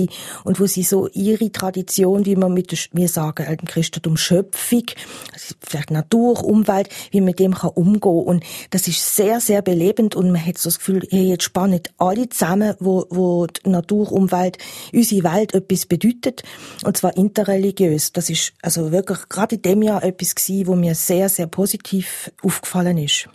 und 0.44 0.60
wo 0.60 0.66
sie 0.66 0.84
so 0.84 1.08
ihre 1.14 1.52
Tradition, 1.52 2.26
wie 2.26 2.36
man 2.36 2.54
mit, 2.54 2.90
wir 2.92 3.08
sagen, 3.08 3.46
im 3.46 3.68
Christentum 3.68 4.18
Schöpfung, 4.18 4.84
also 5.32 5.56
vielleicht 5.62 5.92
Natur, 5.92 6.44
Umwelt, 6.44 6.90
wie 7.12 7.22
man 7.22 7.34
dem 7.34 7.53
kann 7.56 7.72
umgehen 7.72 8.24
Und 8.24 8.44
das 8.70 8.88
ist 8.88 9.16
sehr, 9.16 9.40
sehr 9.40 9.62
belebend 9.62 10.16
und 10.16 10.32
man 10.32 10.46
hat 10.46 10.58
so 10.58 10.70
das 10.70 10.80
Gefühl, 10.80 11.06
hey, 11.10 11.30
jetzt 11.30 11.44
spannen 11.44 11.82
alle 11.98 12.30
zusammen, 12.30 12.76
wo, 12.80 13.06
wo 13.10 13.48
die 13.48 13.70
Natur, 13.70 14.12
Umwelt, 14.12 14.58
unsere 14.94 15.24
Welt 15.24 15.54
etwas 15.54 15.86
bedeutet. 15.86 16.44
Und 16.84 16.98
zwar 16.98 17.16
interreligiös. 17.18 18.14
Das 18.14 18.30
ist 18.30 18.54
also 18.62 18.92
wirklich 18.92 19.30
gerade 19.30 19.56
in 19.56 19.62
dem 19.62 19.82
Jahr 19.82 20.04
etwas 20.04 20.36
gewesen, 20.36 20.68
wo 20.68 20.76
mir 20.76 20.96
sehr, 20.96 21.30
sehr 21.30 21.48
positiv 21.48 22.32
aufgefallen 22.42 22.98
ist. 22.98 23.30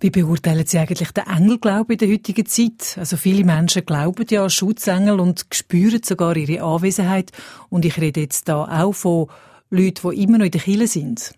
Wie 0.00 0.10
beurteilen 0.10 0.66
Sie 0.66 0.78
eigentlich 0.78 1.12
den 1.12 1.26
Engelglauben 1.26 1.92
in 1.92 1.98
der 1.98 2.08
heutigen 2.08 2.46
Zeit? 2.46 2.96
Also 2.98 3.16
viele 3.16 3.44
Menschen 3.44 3.86
glauben 3.86 4.26
ja 4.28 4.44
an 4.44 4.50
Schutzengel 4.50 5.20
und 5.20 5.46
spüren 5.52 6.02
sogar 6.02 6.36
ihre 6.36 6.62
Anwesenheit. 6.62 7.32
Und 7.70 7.84
ich 7.84 7.98
rede 7.98 8.20
jetzt 8.20 8.48
da 8.48 8.64
auch 8.82 8.92
von 8.92 9.28
Leuten, 9.70 10.10
die 10.10 10.22
immer 10.22 10.38
noch 10.38 10.44
in 10.44 10.50
der 10.50 10.60
Kirche 10.60 10.86
sind 10.86 11.34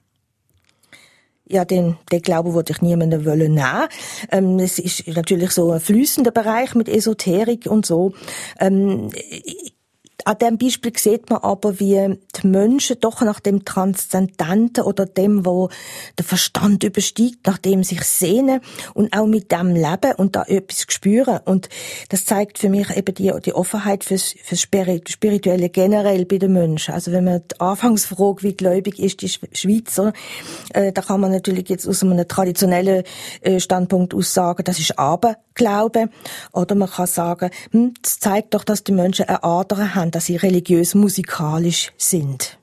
ja, 1.48 1.64
den, 1.64 1.96
den 2.10 2.22
Glauben 2.22 2.54
wollte 2.54 2.72
ich 2.72 2.82
niemandem 2.82 3.24
wollen 3.24 3.54
nehmen. 3.54 3.88
Ähm, 4.30 4.58
es 4.58 4.78
ist 4.78 5.06
natürlich 5.08 5.50
so 5.50 5.72
ein 5.72 5.80
flüssender 5.80 6.30
Bereich 6.30 6.74
mit 6.74 6.88
Esoterik 6.88 7.66
und 7.66 7.86
so. 7.86 8.12
Ähm, 8.58 9.10
an 10.26 10.38
dem 10.38 10.58
Beispiel 10.58 10.92
sieht 10.96 11.30
man 11.30 11.38
aber, 11.38 11.78
wie 11.78 12.18
die 12.36 12.46
Menschen 12.48 12.96
doch 13.00 13.20
nach 13.20 13.38
dem 13.38 13.64
Transzendenten 13.64 14.82
oder 14.82 15.06
dem, 15.06 15.46
wo 15.46 15.68
der 16.18 16.24
Verstand 16.24 16.82
übersteigt, 16.82 17.46
nach 17.46 17.58
dem 17.58 17.84
sich 17.84 18.02
sehnen 18.02 18.60
und 18.92 19.16
auch 19.16 19.26
mit 19.26 19.52
dem 19.52 19.76
leben 19.76 20.14
und 20.16 20.34
da 20.34 20.42
etwas 20.42 20.84
spüren. 20.88 21.38
Und 21.44 21.68
das 22.08 22.24
zeigt 22.24 22.58
für 22.58 22.68
mich 22.68 22.90
eben 22.96 23.14
die, 23.14 23.32
die 23.44 23.52
Offenheit 23.52 24.02
fürs, 24.02 24.34
fürs 24.42 24.62
Spirituelle 24.62 25.68
generell 25.68 26.24
bei 26.24 26.38
den 26.38 26.54
Menschen. 26.54 26.94
Also 26.94 27.12
wenn 27.12 27.22
man 27.22 27.42
die 27.48 27.60
Anfangsfrage, 27.60 28.42
wie 28.42 28.54
gläubig 28.54 28.98
ist 28.98 29.22
die 29.22 29.28
Schweizer, 29.28 30.12
äh, 30.74 30.90
da 30.92 31.02
kann 31.02 31.20
man 31.20 31.30
natürlich 31.30 31.68
jetzt 31.68 31.86
aus 31.86 32.02
einem 32.02 32.26
traditionellen 32.26 33.04
äh, 33.42 33.60
Standpunkt 33.60 34.12
aus 34.12 34.34
sagen, 34.34 34.64
das 34.64 34.80
ist 34.80 34.98
Aberglaube. 34.98 36.08
Oder 36.52 36.74
man 36.74 36.90
kann 36.90 37.06
sagen, 37.06 37.50
hm, 37.70 37.94
das 38.02 38.18
zeigt 38.18 38.54
doch, 38.54 38.64
dass 38.64 38.82
die 38.82 38.90
Menschen 38.90 39.28
eine 39.28 39.44
Ader 39.44 39.94
haben 39.94 40.15
dass 40.16 40.24
sie 40.24 40.36
religiös-musikalisch 40.36 41.92
sind. 41.98 42.58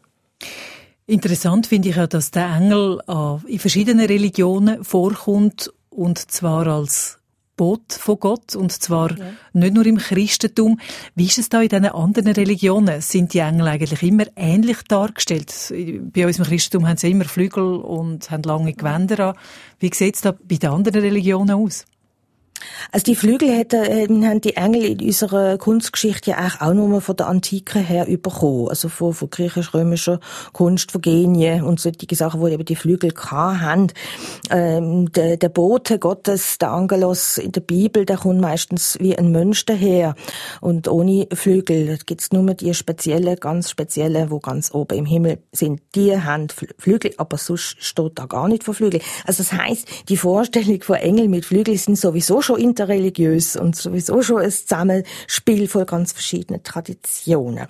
Interessant 1.06 1.68
finde 1.68 1.90
ich 1.90 1.98
ja, 1.98 2.08
dass 2.08 2.32
der 2.32 2.48
Engel 2.48 3.00
äh, 3.08 3.52
in 3.52 3.60
verschiedenen 3.60 4.08
Religionen 4.08 4.84
vorkommt 4.84 5.72
und 5.92 6.18
zwar 6.32 6.66
als 6.66 7.20
Boot 7.56 7.94
von 7.94 8.20
Gott 8.20 8.56
und 8.56 8.72
zwar 8.72 9.16
ja. 9.16 9.26
nicht 9.54 9.76
nur 9.76 9.86
im 9.86 10.00
Christentum. 10.00 10.80
Wie 11.14 11.28
ist 11.28 11.38
es 11.38 11.50
da 11.50 11.62
in 11.62 11.70
diesen 11.70 11.86
anderen 11.86 12.34
Religionen? 12.34 13.02
Sind 13.02 13.36
die 13.36 13.40
Engel 13.40 13.68
eigentlich 13.68 14.02
immer 14.02 14.26
ähnlich 14.36 14.82
dargestellt? 14.88 15.54
Bei 16.12 16.26
uns 16.26 16.40
im 16.40 16.46
Christentum 16.46 16.88
haben 16.88 16.98
sie 16.98 17.12
immer 17.12 17.26
Flügel 17.26 17.76
und 17.76 18.32
haben 18.32 18.42
lange 18.42 18.74
Gewänder 18.74 19.28
an. 19.28 19.36
Wie 19.78 19.94
sieht 19.94 20.16
es 20.16 20.22
da 20.22 20.32
bei 20.32 20.56
den 20.56 20.72
anderen 20.72 21.02
Religionen 21.02 21.52
aus? 21.52 21.86
Also 22.92 23.06
die 23.06 23.16
Flügel 23.16 23.52
hätten, 23.52 23.84
äh, 23.84 24.28
haben 24.28 24.42
die 24.42 24.56
Engel 24.56 24.84
in 24.84 25.02
unserer 25.02 25.58
Kunstgeschichte 25.58 26.32
ja 26.32 26.38
eigentlich 26.38 26.62
auch 26.62 26.74
nur 26.74 27.02
von 27.02 27.16
der 27.16 27.28
Antike 27.28 27.80
her 27.80 28.08
überkommen. 28.08 28.70
Also 28.70 28.90
von, 28.90 29.14
von 29.14 29.30
griechisch-römischer 29.30 30.20
Kunst, 30.52 30.92
von 30.92 31.02
Genien 31.02 31.64
und 31.64 31.80
solche 31.80 32.16
Sachen, 32.16 32.42
wo 32.42 32.48
eben 32.48 32.66
die 32.66 32.76
Flügel 32.76 33.14
haben. 33.14 33.88
Ähm, 34.50 35.12
der, 35.12 35.38
der 35.38 35.50
Bote 35.50 36.00
Gottes, 36.00 36.58
der 36.58 36.72
Angelos 36.72 37.38
in 37.38 37.52
der 37.52 37.62
Bibel, 37.62 38.06
der 38.06 38.18
kommt 38.18 38.42
meistens 38.42 38.98
wie 39.00 39.18
ein 39.18 39.32
Mensch 39.32 39.66
daher. 39.66 40.16
Und 40.62 40.88
ohne 40.88 41.28
Flügel. 41.34 41.88
Da 41.88 41.96
gibt's 42.06 42.32
nur 42.32 42.54
die 42.54 42.74
speziellen, 42.74 43.36
ganz 43.38 43.70
speziellen, 43.70 44.30
wo 44.30 44.40
ganz 44.40 44.74
oben 44.74 44.98
im 44.98 45.06
Himmel 45.06 45.40
sind. 45.52 45.82
Die 45.96 46.16
haben 46.18 46.48
Flügel, 46.78 47.14
aber 47.18 47.38
sonst 47.38 47.76
steht 47.80 48.14
da 48.16 48.26
gar 48.26 48.48
nicht 48.48 48.64
von 48.64 48.74
Flügel. 48.74 49.02
Also 49.26 49.44
das 49.44 49.54
heißt, 49.54 50.10
die 50.10 50.18
Vorstellung 50.18 50.82
von 50.82 50.96
Engel 50.96 51.28
mit 51.28 51.46
Flügeln 51.46 51.78
sind 51.78 51.98
sowieso 51.98 52.42
schon 52.42 52.53
interreligiös 52.60 53.56
und 53.56 53.76
sowieso 53.76 54.22
schon 54.22 54.42
ein 54.42 54.52
Zusammenspiel 54.52 55.68
von 55.68 55.86
ganz 55.86 56.12
verschiedenen 56.12 56.64
Traditionen. 56.64 57.68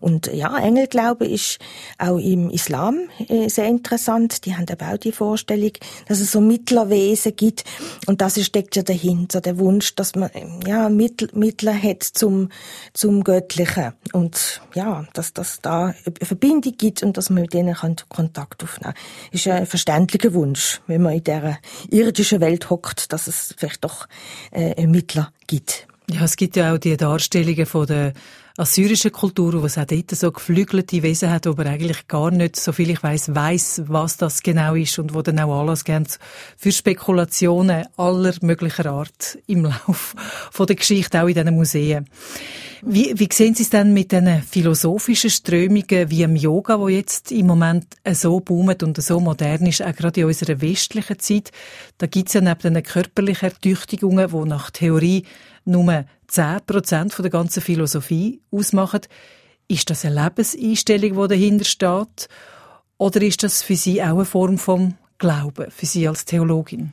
Und 0.00 0.32
ja, 0.32 0.56
Engelglaube 0.58 1.26
ist 1.26 1.58
auch 1.98 2.18
im 2.18 2.50
Islam 2.50 3.08
äh, 3.28 3.48
sehr 3.48 3.66
interessant. 3.66 4.44
Die 4.44 4.56
haben 4.56 4.66
eben 4.70 4.86
auch 4.88 4.96
die 4.96 5.12
Vorstellung, 5.12 5.72
dass 6.06 6.20
es 6.20 6.32
so 6.32 6.40
Mittlerwesen 6.40 7.36
gibt. 7.36 7.64
Und 8.06 8.20
das 8.20 8.42
steckt 8.44 8.76
ja 8.76 8.82
dahinter, 8.82 9.40
der 9.40 9.58
Wunsch, 9.58 9.94
dass 9.94 10.14
man 10.14 10.30
ja 10.66 10.88
Mittel, 10.88 11.28
Mittler 11.34 11.74
hat 11.74 12.02
zum, 12.02 12.48
zum 12.92 13.24
Göttlichen. 13.24 13.92
Und 14.12 14.60
ja, 14.74 15.06
dass 15.12 15.32
das 15.32 15.60
da 15.60 15.86
eine 15.86 16.26
Verbindung 16.26 16.74
gibt 16.76 17.02
und 17.02 17.16
dass 17.16 17.30
man 17.30 17.42
mit 17.42 17.54
denen 17.54 17.74
Kontakt 17.74 18.62
aufnehmen 18.62 18.94
kann. 18.94 19.02
Ist 19.30 19.46
ein 19.48 19.66
verständlicher 19.66 20.34
Wunsch, 20.34 20.80
wenn 20.86 21.02
man 21.02 21.14
in 21.14 21.24
dieser 21.24 21.58
irdischen 21.90 22.40
Welt 22.40 22.70
hockt, 22.70 23.12
dass 23.12 23.26
es 23.26 23.54
vielleicht 23.56 23.84
doch 23.84 24.06
äh, 24.06 24.08
Ermittler 24.50 25.32
gibt. 25.46 25.86
Ja, 26.10 26.24
es 26.24 26.36
gibt 26.36 26.56
ja 26.56 26.74
auch 26.74 26.78
die 26.78 26.96
Darstellungen 26.96 27.66
von 27.66 27.86
der 27.86 28.12
assyrischen 28.56 29.12
Kultur, 29.12 29.60
wo 29.60 29.66
es 29.66 29.78
auch 29.78 29.84
dort 29.84 30.10
so 30.10 30.30
geflügelte 30.30 31.02
Wesen 31.02 31.30
hat, 31.30 31.46
aber 31.46 31.66
eigentlich 31.66 32.06
gar 32.08 32.30
nicht, 32.30 32.56
so 32.56 32.72
viel 32.72 32.90
ich 32.90 33.02
weiß, 33.02 33.34
weiß, 33.34 33.82
was 33.86 34.16
das 34.16 34.42
genau 34.42 34.74
ist 34.74 34.98
und 34.98 35.14
wo 35.14 35.22
dann 35.22 35.40
auch 35.40 35.60
Anlass 35.60 35.84
geben 35.84 36.06
für 36.56 36.72
Spekulationen 36.72 37.86
aller 37.96 38.34
möglicher 38.42 38.86
Art 38.86 39.38
im 39.46 39.64
Lauf 39.64 40.14
von 40.50 40.66
der 40.66 40.76
Geschichte, 40.76 41.22
auch 41.22 41.28
in 41.28 41.34
diesen 41.34 41.54
Museen. 41.54 42.06
Wie, 42.84 43.12
wie 43.16 43.28
sehen 43.32 43.54
Sie 43.54 43.62
es 43.62 43.70
denn 43.70 43.94
mit 43.94 44.10
den 44.10 44.42
philosophischen 44.42 45.30
Strömungen 45.30 46.10
wie 46.10 46.24
im 46.24 46.34
Yoga, 46.34 46.80
wo 46.80 46.88
jetzt 46.88 47.30
im 47.30 47.46
Moment 47.46 47.86
so 48.10 48.40
boomt 48.40 48.82
und 48.82 49.00
so 49.00 49.20
modern 49.20 49.66
ist, 49.66 49.82
auch 49.82 49.94
gerade 49.94 50.22
in 50.22 50.26
unserer 50.26 50.60
westlichen 50.60 51.16
Zeit? 51.20 51.52
Da 51.98 52.08
gibt 52.08 52.26
es 52.26 52.34
ja 52.34 52.40
neben 52.40 52.74
den 52.74 52.82
körperlichen 52.82 53.50
Ertüchtigungen, 53.50 54.28
die 54.28 54.48
nach 54.48 54.72
Theorie 54.72 55.22
nur 55.64 56.04
10% 56.30 57.12
von 57.12 57.22
der 57.22 57.30
ganzen 57.30 57.62
Philosophie 57.62 58.40
ausmachen. 58.50 59.02
Ist 59.68 59.90
das 59.90 60.04
eine 60.04 60.24
Lebenseinstellung, 60.24 61.22
die 61.22 61.28
dahinter 61.28 61.64
steht? 61.64 62.28
Oder 62.98 63.22
ist 63.22 63.42
das 63.42 63.62
für 63.62 63.76
Sie 63.76 64.02
auch 64.02 64.16
eine 64.16 64.24
Form 64.24 64.58
von 64.58 64.94
Glauben, 65.18 65.70
für 65.70 65.86
Sie 65.86 66.06
als 66.06 66.24
Theologin? 66.24 66.92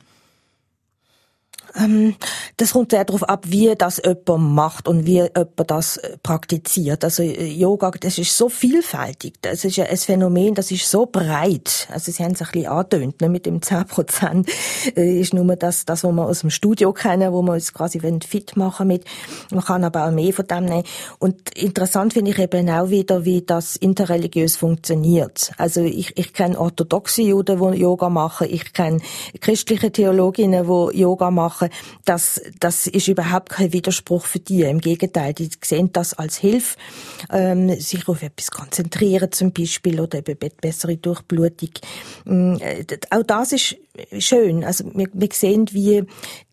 Ähm, 1.76 2.16
das 2.56 2.72
kommt 2.72 2.90
sehr 2.90 3.04
darauf 3.04 3.22
ab, 3.22 3.44
wie 3.48 3.74
das 3.76 4.02
jemand 4.04 4.52
macht 4.54 4.88
und 4.88 5.06
wie 5.06 5.22
jemand 5.22 5.70
das 5.70 5.96
äh, 5.98 6.16
praktiziert. 6.22 7.04
Also 7.04 7.22
äh, 7.22 7.46
Yoga, 7.46 7.90
das 7.90 8.18
ist 8.18 8.36
so 8.36 8.48
vielfältig. 8.48 9.34
Das 9.42 9.64
ist 9.64 9.78
ein 9.78 9.96
Phänomen, 9.96 10.54
das 10.54 10.70
ist 10.70 10.90
so 10.90 11.06
breit. 11.06 11.88
Also 11.92 12.10
Sie 12.12 12.22
haben 12.22 12.32
es 12.32 12.42
ein 12.42 12.48
bisschen 12.52 12.68
angetönt, 12.68 13.20
ne? 13.20 13.28
mit 13.28 13.46
dem 13.46 13.62
10 13.62 13.86
Prozent 13.86 14.48
äh, 14.96 15.20
ist 15.20 15.34
nur 15.34 15.56
das, 15.56 15.84
das, 15.84 16.04
was 16.04 16.12
wir 16.12 16.24
aus 16.24 16.40
dem 16.40 16.50
Studio 16.50 16.92
kennen, 16.92 17.32
wo 17.32 17.42
wir 17.42 17.52
uns 17.52 17.72
quasi 17.72 18.00
fit 18.00 18.56
machen 18.56 18.88
mit. 18.88 19.04
Man 19.50 19.64
kann 19.64 19.84
aber 19.84 20.06
auch 20.06 20.10
mehr 20.10 20.32
von 20.32 20.46
dem 20.46 20.64
nehmen. 20.64 20.84
Und 21.18 21.50
interessant 21.56 22.12
finde 22.12 22.32
ich 22.32 22.38
eben 22.38 22.68
auch 22.70 22.90
wieder, 22.90 23.24
wie 23.24 23.42
das 23.42 23.76
interreligiös 23.76 24.56
funktioniert. 24.56 25.52
Also 25.56 25.82
ich, 25.82 26.16
ich 26.16 26.32
kenne 26.32 26.58
orthodoxe 26.58 27.22
Juden, 27.22 27.72
die 27.72 27.80
Yoga 27.80 28.08
machen. 28.08 28.48
Ich 28.50 28.72
kenne 28.72 29.00
christliche 29.40 29.92
Theologinnen, 29.92 30.66
die 30.66 31.00
Yoga 31.00 31.30
machen 31.30 31.59
machen, 31.60 31.72
das, 32.04 32.40
das 32.58 32.86
ist 32.86 33.08
überhaupt 33.08 33.50
kein 33.50 33.72
Widerspruch 33.72 34.24
für 34.24 34.38
die. 34.38 34.62
Im 34.62 34.80
Gegenteil, 34.80 35.34
die 35.34 35.50
sehen 35.62 35.90
das 35.92 36.14
als 36.14 36.36
Hilfe, 36.36 36.76
ähm, 37.30 37.78
sich 37.80 38.08
auf 38.08 38.22
etwas 38.22 38.50
konzentrieren 38.50 39.32
zum 39.32 39.52
Beispiel 39.52 40.00
oder 40.00 40.18
eben 40.18 40.36
bessere 40.60 40.96
Durchblutung. 40.96 41.70
Ähm, 42.26 42.58
auch 43.10 43.22
das 43.22 43.52
ist 43.52 43.76
schön. 44.18 44.64
Also 44.64 44.84
wir, 44.94 45.08
wir 45.12 45.28
sehen, 45.32 45.66
wie 45.72 46.04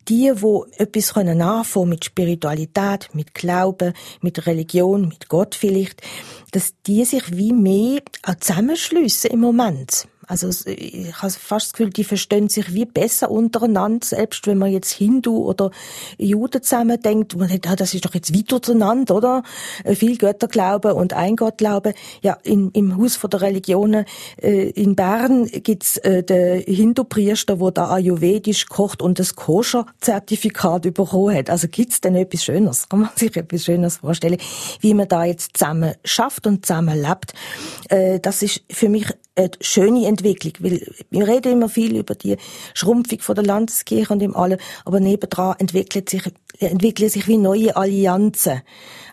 die, 0.08 0.32
wo 0.36 0.65
etwas 0.78 1.13
können 1.13 1.41
anfangen 1.41 1.89
mit 1.89 2.06
Spiritualität, 2.06 3.10
mit 3.13 3.34
Glauben, 3.34 3.93
mit 4.22 4.48
Religion, 4.48 5.10
mit 5.10 5.28
Gott 5.28 5.54
vielleicht, 5.54 6.02
dass 6.52 6.74
die 6.86 7.04
sich 7.04 7.36
wie 7.36 7.52
mehr 7.52 8.02
zusammenschliessen 8.39 9.32
im 9.32 9.41
Moment. 9.41 10.08
Also 10.28 10.50
ich 10.66 11.22
habe 11.22 11.32
fast 11.32 11.68
das 11.68 11.74
Gefühl, 11.74 11.90
die 11.90 12.04
verstehen 12.04 12.50
sich 12.50 12.74
wie 12.74 12.86
besser 12.86 13.32
untereinander, 13.32 14.06
selbst 14.06 14.46
wenn 14.46 14.58
man 14.58 14.72
jetzt 14.72 14.92
Hindu 14.92 15.38
oder 15.38 15.72
Juden 16.18 16.62
zusammen 16.62 17.02
denkt, 17.02 17.36
man 17.38 17.48
denkt, 17.48 17.68
ah, 17.68 17.78
das 17.78 17.94
ist 17.94 18.06
doch 18.06 18.13
jetzt 18.13 18.36
weiter 18.36 18.62
zueinander, 18.62 19.16
oder? 19.16 19.44
Äh, 19.86 19.96
viel 19.96 20.18
Götterglauben 20.18 20.92
und 20.92 21.13
ein 21.13 21.38
Gottglauben. 21.38 21.94
Ja, 22.22 22.38
in, 22.44 22.72
im 22.72 22.98
Haus 22.98 23.20
der 23.22 23.42
Religionen 23.42 24.06
äh, 24.42 24.70
in 24.72 24.96
Bern 24.96 25.46
gibt's 25.46 25.98
äh, 25.98 26.24
den 26.24 26.62
Hindu-Priester, 26.62 27.56
der 27.56 27.72
da 27.72 27.90
ayurvedisch 27.92 28.66
kocht 28.66 29.02
und 29.02 29.20
das 29.20 29.36
Koscher-Zertifikat 29.36 30.94
bekommen 30.94 31.36
hat. 31.36 31.50
Also 31.50 31.70
gibt's 31.70 32.02
denn 32.02 32.16
etwas 32.16 32.44
Schöneres? 32.44 32.90
Kann 32.90 33.02
man 33.02 33.10
sich 33.16 33.36
etwas 33.36 33.63
Schöneres 33.63 33.98
vorstellen, 33.98 34.38
wie 34.82 34.94
man 34.94 35.08
da 35.08 35.24
jetzt 35.24 35.58
zusammen 35.58 35.94
schafft 36.04 36.48
und 36.48 36.66
zusammen 36.66 37.02
lebt? 37.02 37.34
Äh, 37.90 38.20
das 38.20 38.42
ist 38.42 38.62
für 38.70 38.90
mich 38.90 39.08
eine 39.38 39.52
schöne 39.62 40.08
weil 40.23 40.82
wir 41.10 41.27
reden 41.27 41.53
immer 41.53 41.69
viel 41.69 41.97
über 41.97 42.15
die 42.15 42.38
Schrumpfung 42.73 43.19
von 43.19 43.36
der 43.36 43.45
Landeskirche 43.45 44.13
und 44.13 44.19
dem 44.19 44.36
allem, 44.36 44.60
aber 44.86 44.99
nebendran 44.99 45.56
entwickelt 45.60 46.10
sich, 46.10 46.23
entwickeln 46.60 47.10
sich 47.10 47.27
wie 47.27 47.38
neue 47.38 47.75
Allianzen. 47.75 48.62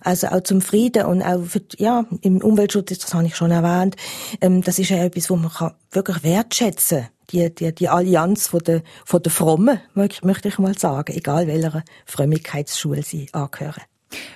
Also 0.00 0.28
auch 0.28 0.42
zum 0.42 0.60
Frieden 0.60 1.06
und 1.06 1.22
auch 1.22 1.44
für, 1.44 1.62
ja, 1.78 2.04
im 2.20 2.42
Umweltschutz, 2.42 2.98
das 2.98 3.14
habe 3.14 3.26
ich 3.26 3.36
schon 3.36 3.50
erwähnt, 3.50 3.96
ähm, 4.40 4.62
das 4.62 4.78
ist 4.78 4.90
ja 4.90 4.98
etwas, 4.98 5.30
wo 5.30 5.36
man 5.36 5.50
kann 5.50 5.72
wirklich 5.90 6.22
wertschätzen 6.22 7.08
die, 7.30 7.54
die, 7.54 7.74
die 7.74 7.88
Allianz 7.88 8.48
von 8.48 8.60
der, 8.60 8.82
von 9.04 9.22
der 9.22 9.32
Frommen, 9.32 9.80
möchte 9.94 10.48
ich 10.48 10.58
mal 10.58 10.76
sagen, 10.76 11.14
egal 11.14 11.46
welcher 11.46 11.82
Frömmigkeitsschule 12.06 13.02
sie 13.02 13.28
angehören. 13.32 13.82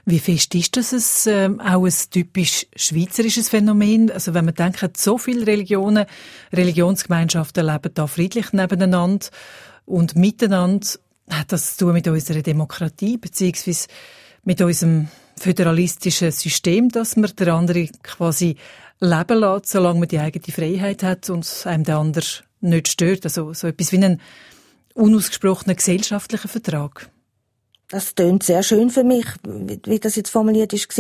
Wie 0.05 0.19
fest 0.19 0.55
ist 0.55 0.77
das 0.77 1.27
ein, 1.27 1.59
äh, 1.59 1.63
auch 1.63 1.85
ein 1.85 1.95
typisch 2.11 2.67
schweizerisches 2.75 3.49
Phänomen? 3.49 4.11
Also 4.11 4.35
wenn 4.35 4.45
man 4.45 4.55
denkt, 4.55 4.97
so 4.97 5.19
viele 5.19 5.47
Religionen, 5.47 6.07
Religionsgemeinschaften 6.53 7.67
leben 7.67 7.93
da 7.95 8.07
friedlich 8.07 8.53
nebeneinander 8.53 9.27
und 9.87 10.17
miteinander, 10.17 10.87
hat 11.31 11.53
das 11.53 11.77
zu 11.77 11.87
tun 11.87 11.95
mit 11.95 12.09
unserer 12.09 12.43
Demokratie 12.43 13.19
beziehungsweise 13.19 13.89
mit 14.45 14.61
unserem 14.61 15.09
föderalistischen 15.37 16.33
System, 16.33 16.89
dass 16.89 17.17
man 17.17 17.31
der 17.39 17.55
andere 17.55 17.89
quasi 18.03 18.57
leben 19.01 19.39
lässt, 19.39 19.67
solange 19.67 20.01
man 20.01 20.09
die 20.09 20.19
eigene 20.19 20.53
Freiheit 20.53 21.03
hat 21.03 21.31
und 21.31 21.47
einem 21.67 21.85
der 21.85 21.99
andere 21.99 22.27
nicht 22.61 22.89
stört. 22.89 23.25
Also 23.25 23.53
so 23.53 23.67
etwas 23.67 23.93
wie 23.93 23.97
einen 23.97 24.21
unausgesprochenen 24.95 25.77
gesellschaftlichen 25.77 26.49
Vertrag. 26.49 27.11
Das 27.91 28.15
tönt 28.15 28.43
sehr 28.43 28.63
schön 28.63 28.91
für 28.91 29.03
mich, 29.03 29.25
wie 29.43 29.99
das 29.99 30.15
jetzt 30.15 30.29
formuliert 30.29 30.75
ist. 30.75 30.95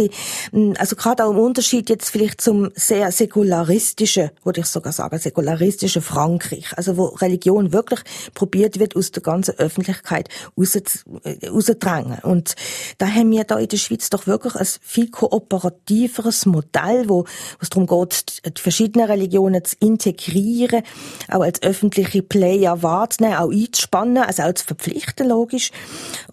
Hm, 0.52 0.72
also 0.78 0.96
gerade 0.96 1.26
auch 1.26 1.32
im 1.32 1.38
Unterschied 1.38 1.90
jetzt 1.90 2.08
vielleicht 2.08 2.40
zum 2.40 2.70
sehr 2.74 3.12
säkularistischen, 3.12 4.30
würde 4.42 4.60
ich 4.60 4.66
sogar 4.66 4.94
sagen, 4.94 5.18
säkularistischen 5.18 6.00
Frankreich. 6.00 6.72
Also 6.76 6.96
wo 6.96 7.04
Religion 7.08 7.74
wirklich 7.74 8.00
probiert 8.32 8.78
wird, 8.78 8.96
aus 8.96 9.10
der 9.10 9.22
ganzen 9.22 9.58
Öffentlichkeit 9.58 10.30
rauszudrängen. 10.56 12.20
Und 12.22 12.54
da 12.96 13.06
haben 13.06 13.32
wir 13.32 13.44
da 13.44 13.58
in 13.58 13.68
der 13.68 13.76
Schweiz 13.76 14.08
doch 14.08 14.26
wirklich 14.26 14.54
ein 14.54 14.66
viel 14.80 15.10
kooperativeres 15.10 16.46
Modell, 16.46 17.06
wo 17.10 17.26
es 17.60 17.68
darum 17.68 17.86
geht, 17.86 18.40
die 18.46 18.62
verschiedenen 18.62 19.08
Religionen 19.08 19.62
zu 19.62 19.76
integrieren, 19.80 20.82
auch 21.30 21.42
als 21.42 21.60
öffentliche 21.60 22.22
Player 22.22 22.82
wahrzunehmen, 22.82 23.36
auch 23.36 23.50
einzuspannen, 23.50 24.22
also 24.22 24.44
auch 24.44 24.54
zu 24.54 24.64
verpflichten, 24.64 25.28
logisch. 25.28 25.70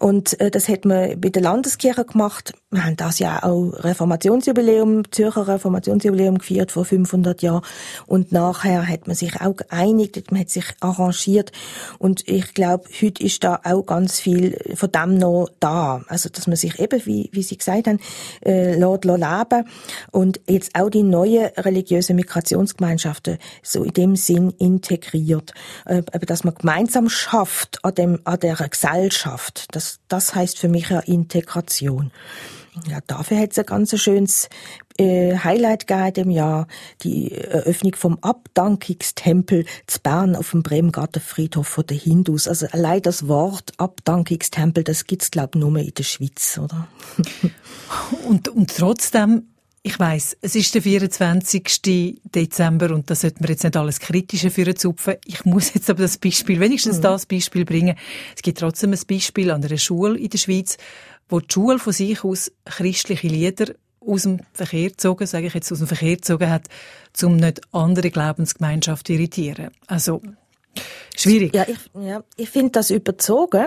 Und 0.00 0.40
äh, 0.40 0.45
das 0.50 0.68
hat 0.68 0.84
man 0.84 1.20
bei 1.20 1.28
der 1.28 1.42
Landeskirche 1.42 2.04
gemacht. 2.04 2.52
Wir 2.76 2.84
haben 2.84 2.96
das 2.96 3.18
ja 3.18 3.42
auch 3.42 3.72
Reformationsjubiläum, 3.72 5.10
Zürcher 5.10 5.48
Reformationsjubiläum 5.48 6.36
gefeiert 6.36 6.72
vor 6.72 6.84
500 6.84 7.40
Jahren. 7.40 7.62
Und 8.04 8.32
nachher 8.32 8.86
hat 8.86 9.06
man 9.06 9.16
sich 9.16 9.40
auch 9.40 9.56
geeinigt, 9.56 10.30
man 10.30 10.42
hat 10.42 10.50
sich 10.50 10.66
arrangiert. 10.80 11.52
Und 11.98 12.28
ich 12.28 12.52
glaube, 12.52 12.84
heute 13.00 13.24
ist 13.24 13.44
da 13.44 13.60
auch 13.64 13.80
ganz 13.86 14.20
viel 14.20 14.58
von 14.74 14.92
dem 14.92 15.16
noch 15.16 15.48
da. 15.58 16.02
Also, 16.08 16.28
dass 16.28 16.46
man 16.46 16.56
sich 16.56 16.78
eben, 16.78 17.00
wie, 17.06 17.30
wie 17.32 17.42
Sie 17.42 17.56
gesagt 17.56 17.86
haben, 17.86 17.98
äh, 18.44 18.74
lässt, 18.74 19.04
leben 19.04 19.68
und 20.12 20.40
jetzt 20.46 20.74
auch 20.74 20.90
die 20.90 21.02
neuen 21.02 21.46
religiösen 21.56 22.16
Migrationsgemeinschaften 22.16 23.38
so 23.62 23.84
in 23.84 23.94
dem 23.94 24.16
Sinn 24.16 24.50
integriert. 24.58 25.54
Äh, 25.86 26.02
dass 26.26 26.44
man 26.44 26.54
gemeinsam 26.54 27.08
schafft 27.08 27.82
an, 27.86 27.94
dem, 27.94 28.20
an 28.24 28.38
der 28.38 28.56
Gesellschaft. 28.56 29.74
Das, 29.74 29.98
das 30.08 30.34
heißt 30.34 30.58
für 30.58 30.68
mich 30.68 30.90
ja 30.90 31.00
Integration. 31.00 32.12
Ja, 32.88 33.00
dafür 33.06 33.38
hat 33.38 33.52
es 33.52 33.58
ein 33.58 33.66
ganz 33.66 33.98
schönes 34.00 34.48
äh, 34.98 35.36
Highlight 35.36 35.86
gegeben 35.86 36.28
im 36.28 36.30
Jahr, 36.30 36.66
die 37.02 37.32
Eröffnung 37.32 37.94
vom 37.94 38.18
Abdankungstempel 38.20 39.64
zu 39.86 40.00
Bern 40.00 40.36
auf 40.36 40.50
dem 40.50 40.62
Bremgarten 40.62 41.22
Friedhof 41.22 41.80
der 41.88 41.96
Hindus. 41.96 42.48
Also 42.48 42.66
allein 42.70 43.02
das 43.02 43.28
Wort 43.28 43.72
Abdankungstempel, 43.78 44.84
das 44.84 45.06
gibt's 45.06 45.30
glaub 45.30 45.54
nur 45.54 45.76
in 45.78 45.92
der 45.94 46.02
Schweiz, 46.02 46.58
oder? 46.62 46.88
und, 48.28 48.48
und 48.48 48.76
trotzdem 48.76 49.48
ich 49.86 50.00
weiß, 50.00 50.38
es 50.40 50.56
ist 50.56 50.74
der 50.74 50.82
24. 50.82 52.18
Dezember 52.24 52.92
und 52.92 53.08
da 53.08 53.14
sollte 53.14 53.40
man 53.40 53.50
jetzt 53.50 53.62
nicht 53.62 53.76
alles 53.76 54.00
Kritische 54.00 54.50
für 54.50 54.74
zupfen. 54.74 55.14
Ich 55.24 55.44
muss 55.44 55.72
jetzt 55.74 55.88
aber 55.88 56.02
das 56.02 56.18
Beispiel, 56.18 56.58
wenigstens 56.58 56.98
mhm. 56.98 57.02
das 57.02 57.24
Beispiel 57.24 57.64
bringen. 57.64 57.96
Es 58.34 58.42
gibt 58.42 58.58
trotzdem 58.58 58.92
ein 58.92 58.98
Beispiel 59.08 59.48
an 59.52 59.64
einer 59.64 59.78
Schule 59.78 60.18
in 60.18 60.28
der 60.28 60.38
Schweiz, 60.38 60.76
wo 61.28 61.38
die 61.38 61.52
Schule 61.52 61.78
von 61.78 61.92
sich 61.92 62.24
aus 62.24 62.50
christliche 62.64 63.28
Lieder 63.28 63.74
aus 64.00 64.22
dem 64.24 64.40
Verkehr 64.54 64.88
gezogen, 64.88 65.24
sage 65.24 65.46
ich 65.46 65.54
jetzt, 65.54 65.70
aus 65.70 65.78
dem 65.78 65.86
Verkehr 65.86 66.16
gezogen 66.16 66.50
hat, 66.50 66.64
um 67.22 67.36
nicht 67.36 67.60
andere 67.72 68.10
Glaubensgemeinschaften 68.10 69.14
zu 69.14 69.20
irritieren. 69.20 69.70
Also, 69.86 70.20
Schwierig. 71.16 71.54
Ja, 71.54 71.66
ich, 71.66 71.78
ja, 71.98 72.22
ich 72.36 72.50
finde 72.50 72.72
das 72.72 72.90
überzogen, 72.90 73.66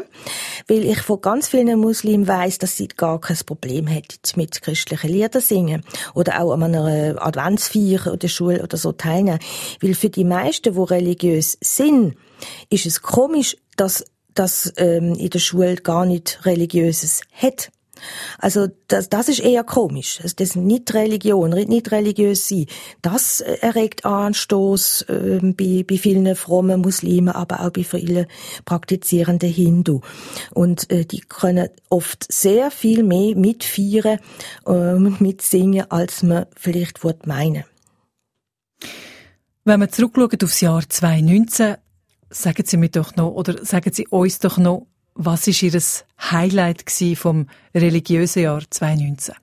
weil 0.68 0.86
ich 0.86 1.02
von 1.02 1.20
ganz 1.20 1.48
vielen 1.48 1.80
Muslimen 1.80 2.28
weiß, 2.28 2.60
dass 2.60 2.78
sie 2.78 2.88
gar 2.88 3.20
kein 3.20 3.38
Problem 3.46 3.88
hätten 3.88 4.20
mit 4.36 4.62
christlichen 4.62 5.10
Liedern 5.10 5.42
singen 5.42 5.84
oder 6.14 6.42
auch 6.42 6.54
an 6.54 6.64
einer 6.64 7.16
Adventsfeier 7.20 8.14
oder 8.14 8.28
Schule 8.28 8.62
oder 8.62 8.78
so 8.78 8.92
teilnehmen. 8.92 9.40
Weil 9.82 9.96
für 9.96 10.10
die 10.10 10.24
meisten, 10.24 10.74
die 10.74 10.80
religiös 10.80 11.58
sind, 11.60 12.16
ist 12.70 12.86
es 12.86 13.02
komisch, 13.02 13.58
dass 13.76 14.06
das 14.36 14.72
ähm, 14.78 15.16
in 15.16 15.30
der 15.30 15.40
Schule 15.40 15.76
gar 15.76 16.06
nicht 16.06 16.46
religiöses 16.46 17.22
hat. 17.34 17.72
Also 18.38 18.68
das, 18.88 19.10
das 19.10 19.30
ist 19.30 19.40
eher 19.40 19.64
komisch. 19.64 20.20
Das 20.38 20.56
nicht 20.56 20.94
Religion, 20.94 21.52
nicht 21.52 21.92
religiös 21.92 22.48
sein, 22.48 22.66
das 23.02 23.42
äh, 23.42 23.58
erregt 23.62 24.06
Anstoß 24.06 25.04
äh, 25.04 25.40
bei, 25.42 25.84
bei 25.88 25.98
vielen 25.98 26.36
frommen 26.36 26.82
Muslimen, 26.82 27.30
aber 27.30 27.62
auch 27.62 27.72
bei 27.72 27.84
vielen 27.84 28.28
praktizierenden 28.66 29.50
Hindu. 29.50 30.02
Und 30.54 30.90
äh, 30.92 31.06
die 31.06 31.22
können 31.22 31.70
oft 31.90 32.32
sehr 32.32 32.72
viel 32.72 33.04
mehr 33.04 33.36
mitfeiern, 33.36 34.20
äh, 34.66 34.94
mitsingen, 35.20 35.90
als 35.90 36.24
man 36.24 36.46
vielleicht 36.56 37.04
meinen 37.26 37.64
Wenn 39.66 39.80
wir 39.80 39.90
zurückschauen 39.90 40.40
aufs 40.44 40.62
Jahr 40.62 40.88
2019, 40.88 41.76
sagen 42.30 42.64
Sie 42.66 42.78
mir 42.78 42.90
doch 42.90 43.16
noch, 43.16 43.32
oder 43.32 43.64
sagen 43.66 43.92
Sie 43.94 44.08
uns 44.08 44.40
doch 44.40 44.58
noch, 44.58 44.88
was 45.22 45.48
ist 45.48 45.62
Ihr 45.62 45.82
Highlight 46.32 46.86
vom 47.18 47.48
religiösen 47.76 48.44
Jahr 48.44 48.62
2019? 48.70 49.36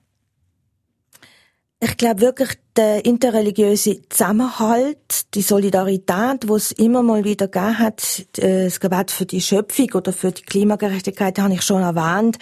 Ich 1.80 1.96
glaube 1.98 2.22
wirklich, 2.22 2.58
der 2.76 3.04
interreligiöse 3.04 4.00
Zusammenhalt, 4.08 5.34
die 5.34 5.42
Solidarität, 5.42 6.46
wo 6.46 6.56
es 6.56 6.72
immer 6.72 7.02
mal 7.02 7.24
wieder 7.24 7.48
gegeben 7.48 7.78
hat, 7.78 8.26
äh, 8.38 8.64
das 8.64 8.80
Gebet 8.80 9.10
für 9.10 9.26
die 9.26 9.40
Schöpfung 9.40 9.90
oder 9.94 10.12
für 10.12 10.32
die 10.32 10.42
Klimagerechtigkeit, 10.42 11.38
habe 11.38 11.54
ich 11.54 11.62
schon 11.62 11.82
erwähnt. 11.82 12.38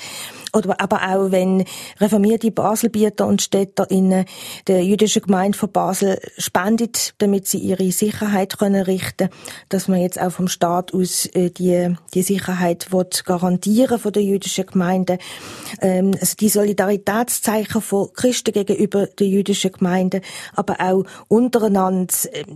Oder, 0.53 0.81
aber 0.81 1.03
auch 1.03 1.31
wenn 1.33 1.65
reformierte 2.01 2.51
Baselbieter 2.51 3.27
und 3.27 3.43
Städter 3.43 3.91
in 3.91 4.25
der 4.67 4.85
jüdischen 4.85 5.23
Gemeinde 5.23 5.59
von 5.59 5.73
Basel 5.73 6.21
spendet, 6.39 7.15
damit 7.19 7.49
sie 7.49 7.59
ihre 7.59 7.91
Sicherheit 7.91 8.59
können 8.59 8.83
richten, 8.83 9.31
dass 9.69 9.89
man 9.89 10.01
jetzt 10.01 10.21
auch 10.21 10.31
vom 10.31 10.49
Staat 10.49 10.95
aus 10.95 11.27
äh, 11.27 11.51
die 11.51 11.95
die 12.15 12.23
Sicherheit 12.23 12.93
wird 12.93 13.25
garantieren 13.25 13.99
von 13.99 14.13
der 14.13 14.23
jüdischen 14.23 14.67
Gemeinde. 14.67 15.19
Ähm, 15.81 16.13
also 16.21 16.37
die 16.39 16.49
Solidaritätszeichen 16.49 17.81
von 17.81 18.13
Christen 18.13 18.53
gegenüber 18.53 19.07
der 19.07 19.27
jüdischen 19.27 19.73
Gemeinde 19.73 20.21
aber 20.55 20.81
auch 20.81 21.05
untereinander. 21.29 22.15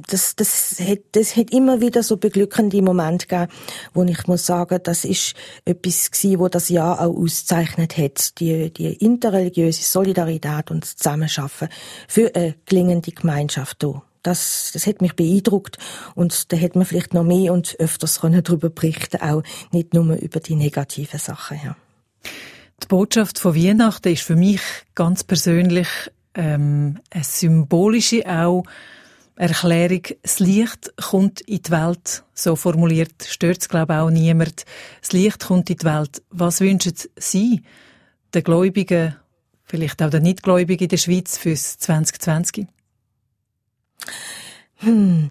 Das, 0.08 0.36
das, 0.36 0.80
hat, 0.80 1.00
das 1.12 1.36
hat 1.36 1.50
immer 1.50 1.80
wieder 1.80 2.02
so 2.02 2.16
beglückende 2.16 2.82
Momente 2.82 3.26
gegeben, 3.26 3.52
wo 3.94 4.04
ich 4.04 4.26
muss 4.26 4.46
sagen, 4.46 4.80
das 4.82 5.04
ist 5.04 5.34
etwas 5.64 6.10
gewesen, 6.10 6.38
wo 6.40 6.48
das 6.48 6.68
Jahr 6.68 7.00
auch 7.00 7.16
auszeichnet 7.16 7.96
hat. 7.96 8.38
Die, 8.40 8.72
die 8.72 8.94
interreligiöse 8.94 9.82
Solidarität 9.82 10.70
und 10.70 10.84
das 10.84 10.96
Zusammenschaffen 10.96 11.68
für 12.06 12.34
eine 12.34 12.54
gelingende 12.66 13.12
Gemeinschaft 13.12 13.78
hier. 13.82 14.02
Das, 14.22 14.70
das 14.72 14.86
hat 14.86 15.00
mich 15.00 15.14
beeindruckt 15.14 15.78
und 16.14 16.52
da 16.52 16.56
hätte 16.56 16.78
man 16.78 16.86
vielleicht 16.86 17.14
noch 17.14 17.24
mehr 17.24 17.52
und 17.52 17.76
öfters 17.78 18.20
darüber 18.20 18.68
berichten 18.68 19.22
auch 19.22 19.42
nicht 19.72 19.94
nur 19.94 20.16
über 20.16 20.40
die 20.40 20.56
negativen 20.56 21.20
Sachen. 21.20 21.60
Ja. 21.64 21.76
Die 22.82 22.86
Botschaft 22.88 23.38
von 23.38 23.54
Weihnachten 23.54 24.12
ist 24.12 24.22
für 24.22 24.36
mich 24.36 24.60
ganz 24.94 25.24
persönlich 25.24 25.88
ähm, 26.38 27.00
eine 27.10 27.24
symbolische 27.24 28.24
auch 28.26 28.62
Erklärung. 29.36 30.02
Das 30.22 30.38
Licht 30.38 30.92
kommt 30.96 31.40
in 31.42 31.62
die 31.62 31.70
Welt, 31.70 32.24
so 32.32 32.56
formuliert, 32.56 33.24
stört 33.28 33.58
es 33.60 33.68
glaube 33.68 33.92
ich 33.92 33.98
auch 33.98 34.10
niemand. 34.10 34.64
Das 35.00 35.12
Licht 35.12 35.46
kommt 35.46 35.68
in 35.68 35.76
die 35.76 35.84
Welt. 35.84 36.22
Was 36.30 36.60
wünschen 36.60 36.94
Sie 37.16 37.62
den 38.32 38.42
Gläubigen, 38.44 39.16
vielleicht 39.64 40.02
auch 40.02 40.10
den 40.10 40.22
Nichtgläubigen 40.22 40.84
in 40.84 40.88
der 40.88 40.96
Schweiz 40.96 41.36
fürs 41.36 41.78
2020? 41.78 42.66
Hm. 44.76 45.30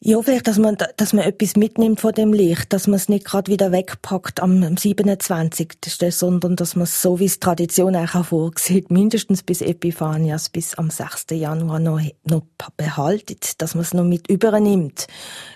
Ja, 0.00 0.22
vielleicht, 0.22 0.46
dass 0.46 0.58
man, 0.58 0.76
dass 0.96 1.12
man 1.12 1.24
etwas 1.24 1.56
mitnimmt 1.56 2.00
von 2.00 2.12
dem 2.12 2.32
Licht, 2.32 2.72
dass 2.72 2.86
man 2.86 2.94
es 2.94 3.08
nicht 3.08 3.24
gerade 3.24 3.50
wieder 3.50 3.72
wegpackt 3.72 4.38
am, 4.40 4.62
am 4.62 4.76
27., 4.76 5.72
sondern 6.10 6.54
dass 6.54 6.76
man 6.76 6.84
es 6.84 7.02
so, 7.02 7.18
wie 7.18 7.24
es 7.24 7.40
Tradition 7.40 7.96
auch 7.96 8.24
vorsieht, 8.24 8.92
mindestens 8.92 9.42
bis 9.42 9.60
Epiphanias, 9.60 10.50
bis 10.50 10.76
am 10.76 10.90
6. 10.90 11.26
Januar 11.32 11.80
noch, 11.80 12.00
noch 12.22 12.42
behaltet, 12.76 13.60
dass 13.60 13.74
man 13.74 13.82
es 13.82 13.92
noch 13.92 14.04
mit 14.04 14.30
übernimmt 14.30 15.08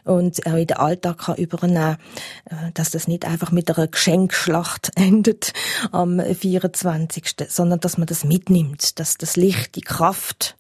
und 0.03 0.45
auch 0.45 0.57
in 0.57 0.67
den 0.67 0.77
Alltag 0.77 1.19
kann 1.19 1.37
übernehmen, 1.37 1.99
äh, 2.47 2.73
dass 2.75 2.91
das 2.91 3.07
nicht 3.07 3.25
einfach 3.25 3.53
mit 3.53 3.71
einer 3.71 3.87
Geschenkschlacht 3.87 4.91
endet 4.97 5.53
am 5.93 6.21
24., 6.21 7.37
sondern 7.49 7.79
dass 7.79 7.97
man 7.97 8.09
das 8.09 8.25
mitnimmt, 8.25 8.99
dass 8.99 9.19
das 9.19 9.37
Licht, 9.37 9.77
die 9.77 9.83
Kraft 9.83 10.57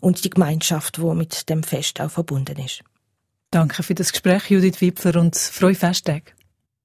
und 0.00 0.22
die 0.22 0.30
Gemeinschaft, 0.30 1.00
wo 1.00 1.14
mit 1.14 1.48
dem 1.48 1.62
Fest 1.62 1.98
auch 2.02 2.10
verbunden 2.10 2.58
ist. 2.58 2.84
Danke 3.52 3.82
für 3.82 3.94
das 3.94 4.12
Gespräch, 4.12 4.50
Judith 4.50 4.80
Wipfler, 4.80 5.20
und 5.20 5.36
frohe 5.36 5.74
Festtage. 5.74 6.32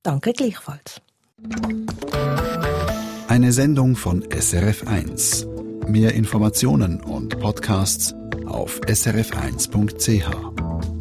Danke 0.03 0.33
gleichfalls. 0.33 1.01
Eine 3.29 3.53
Sendung 3.53 3.95
von 3.95 4.21
SRF1. 4.25 5.87
Mehr 5.87 6.13
Informationen 6.13 6.99
und 6.99 7.39
Podcasts 7.39 8.13
auf 8.45 8.81
srf1.ch. 8.81 10.96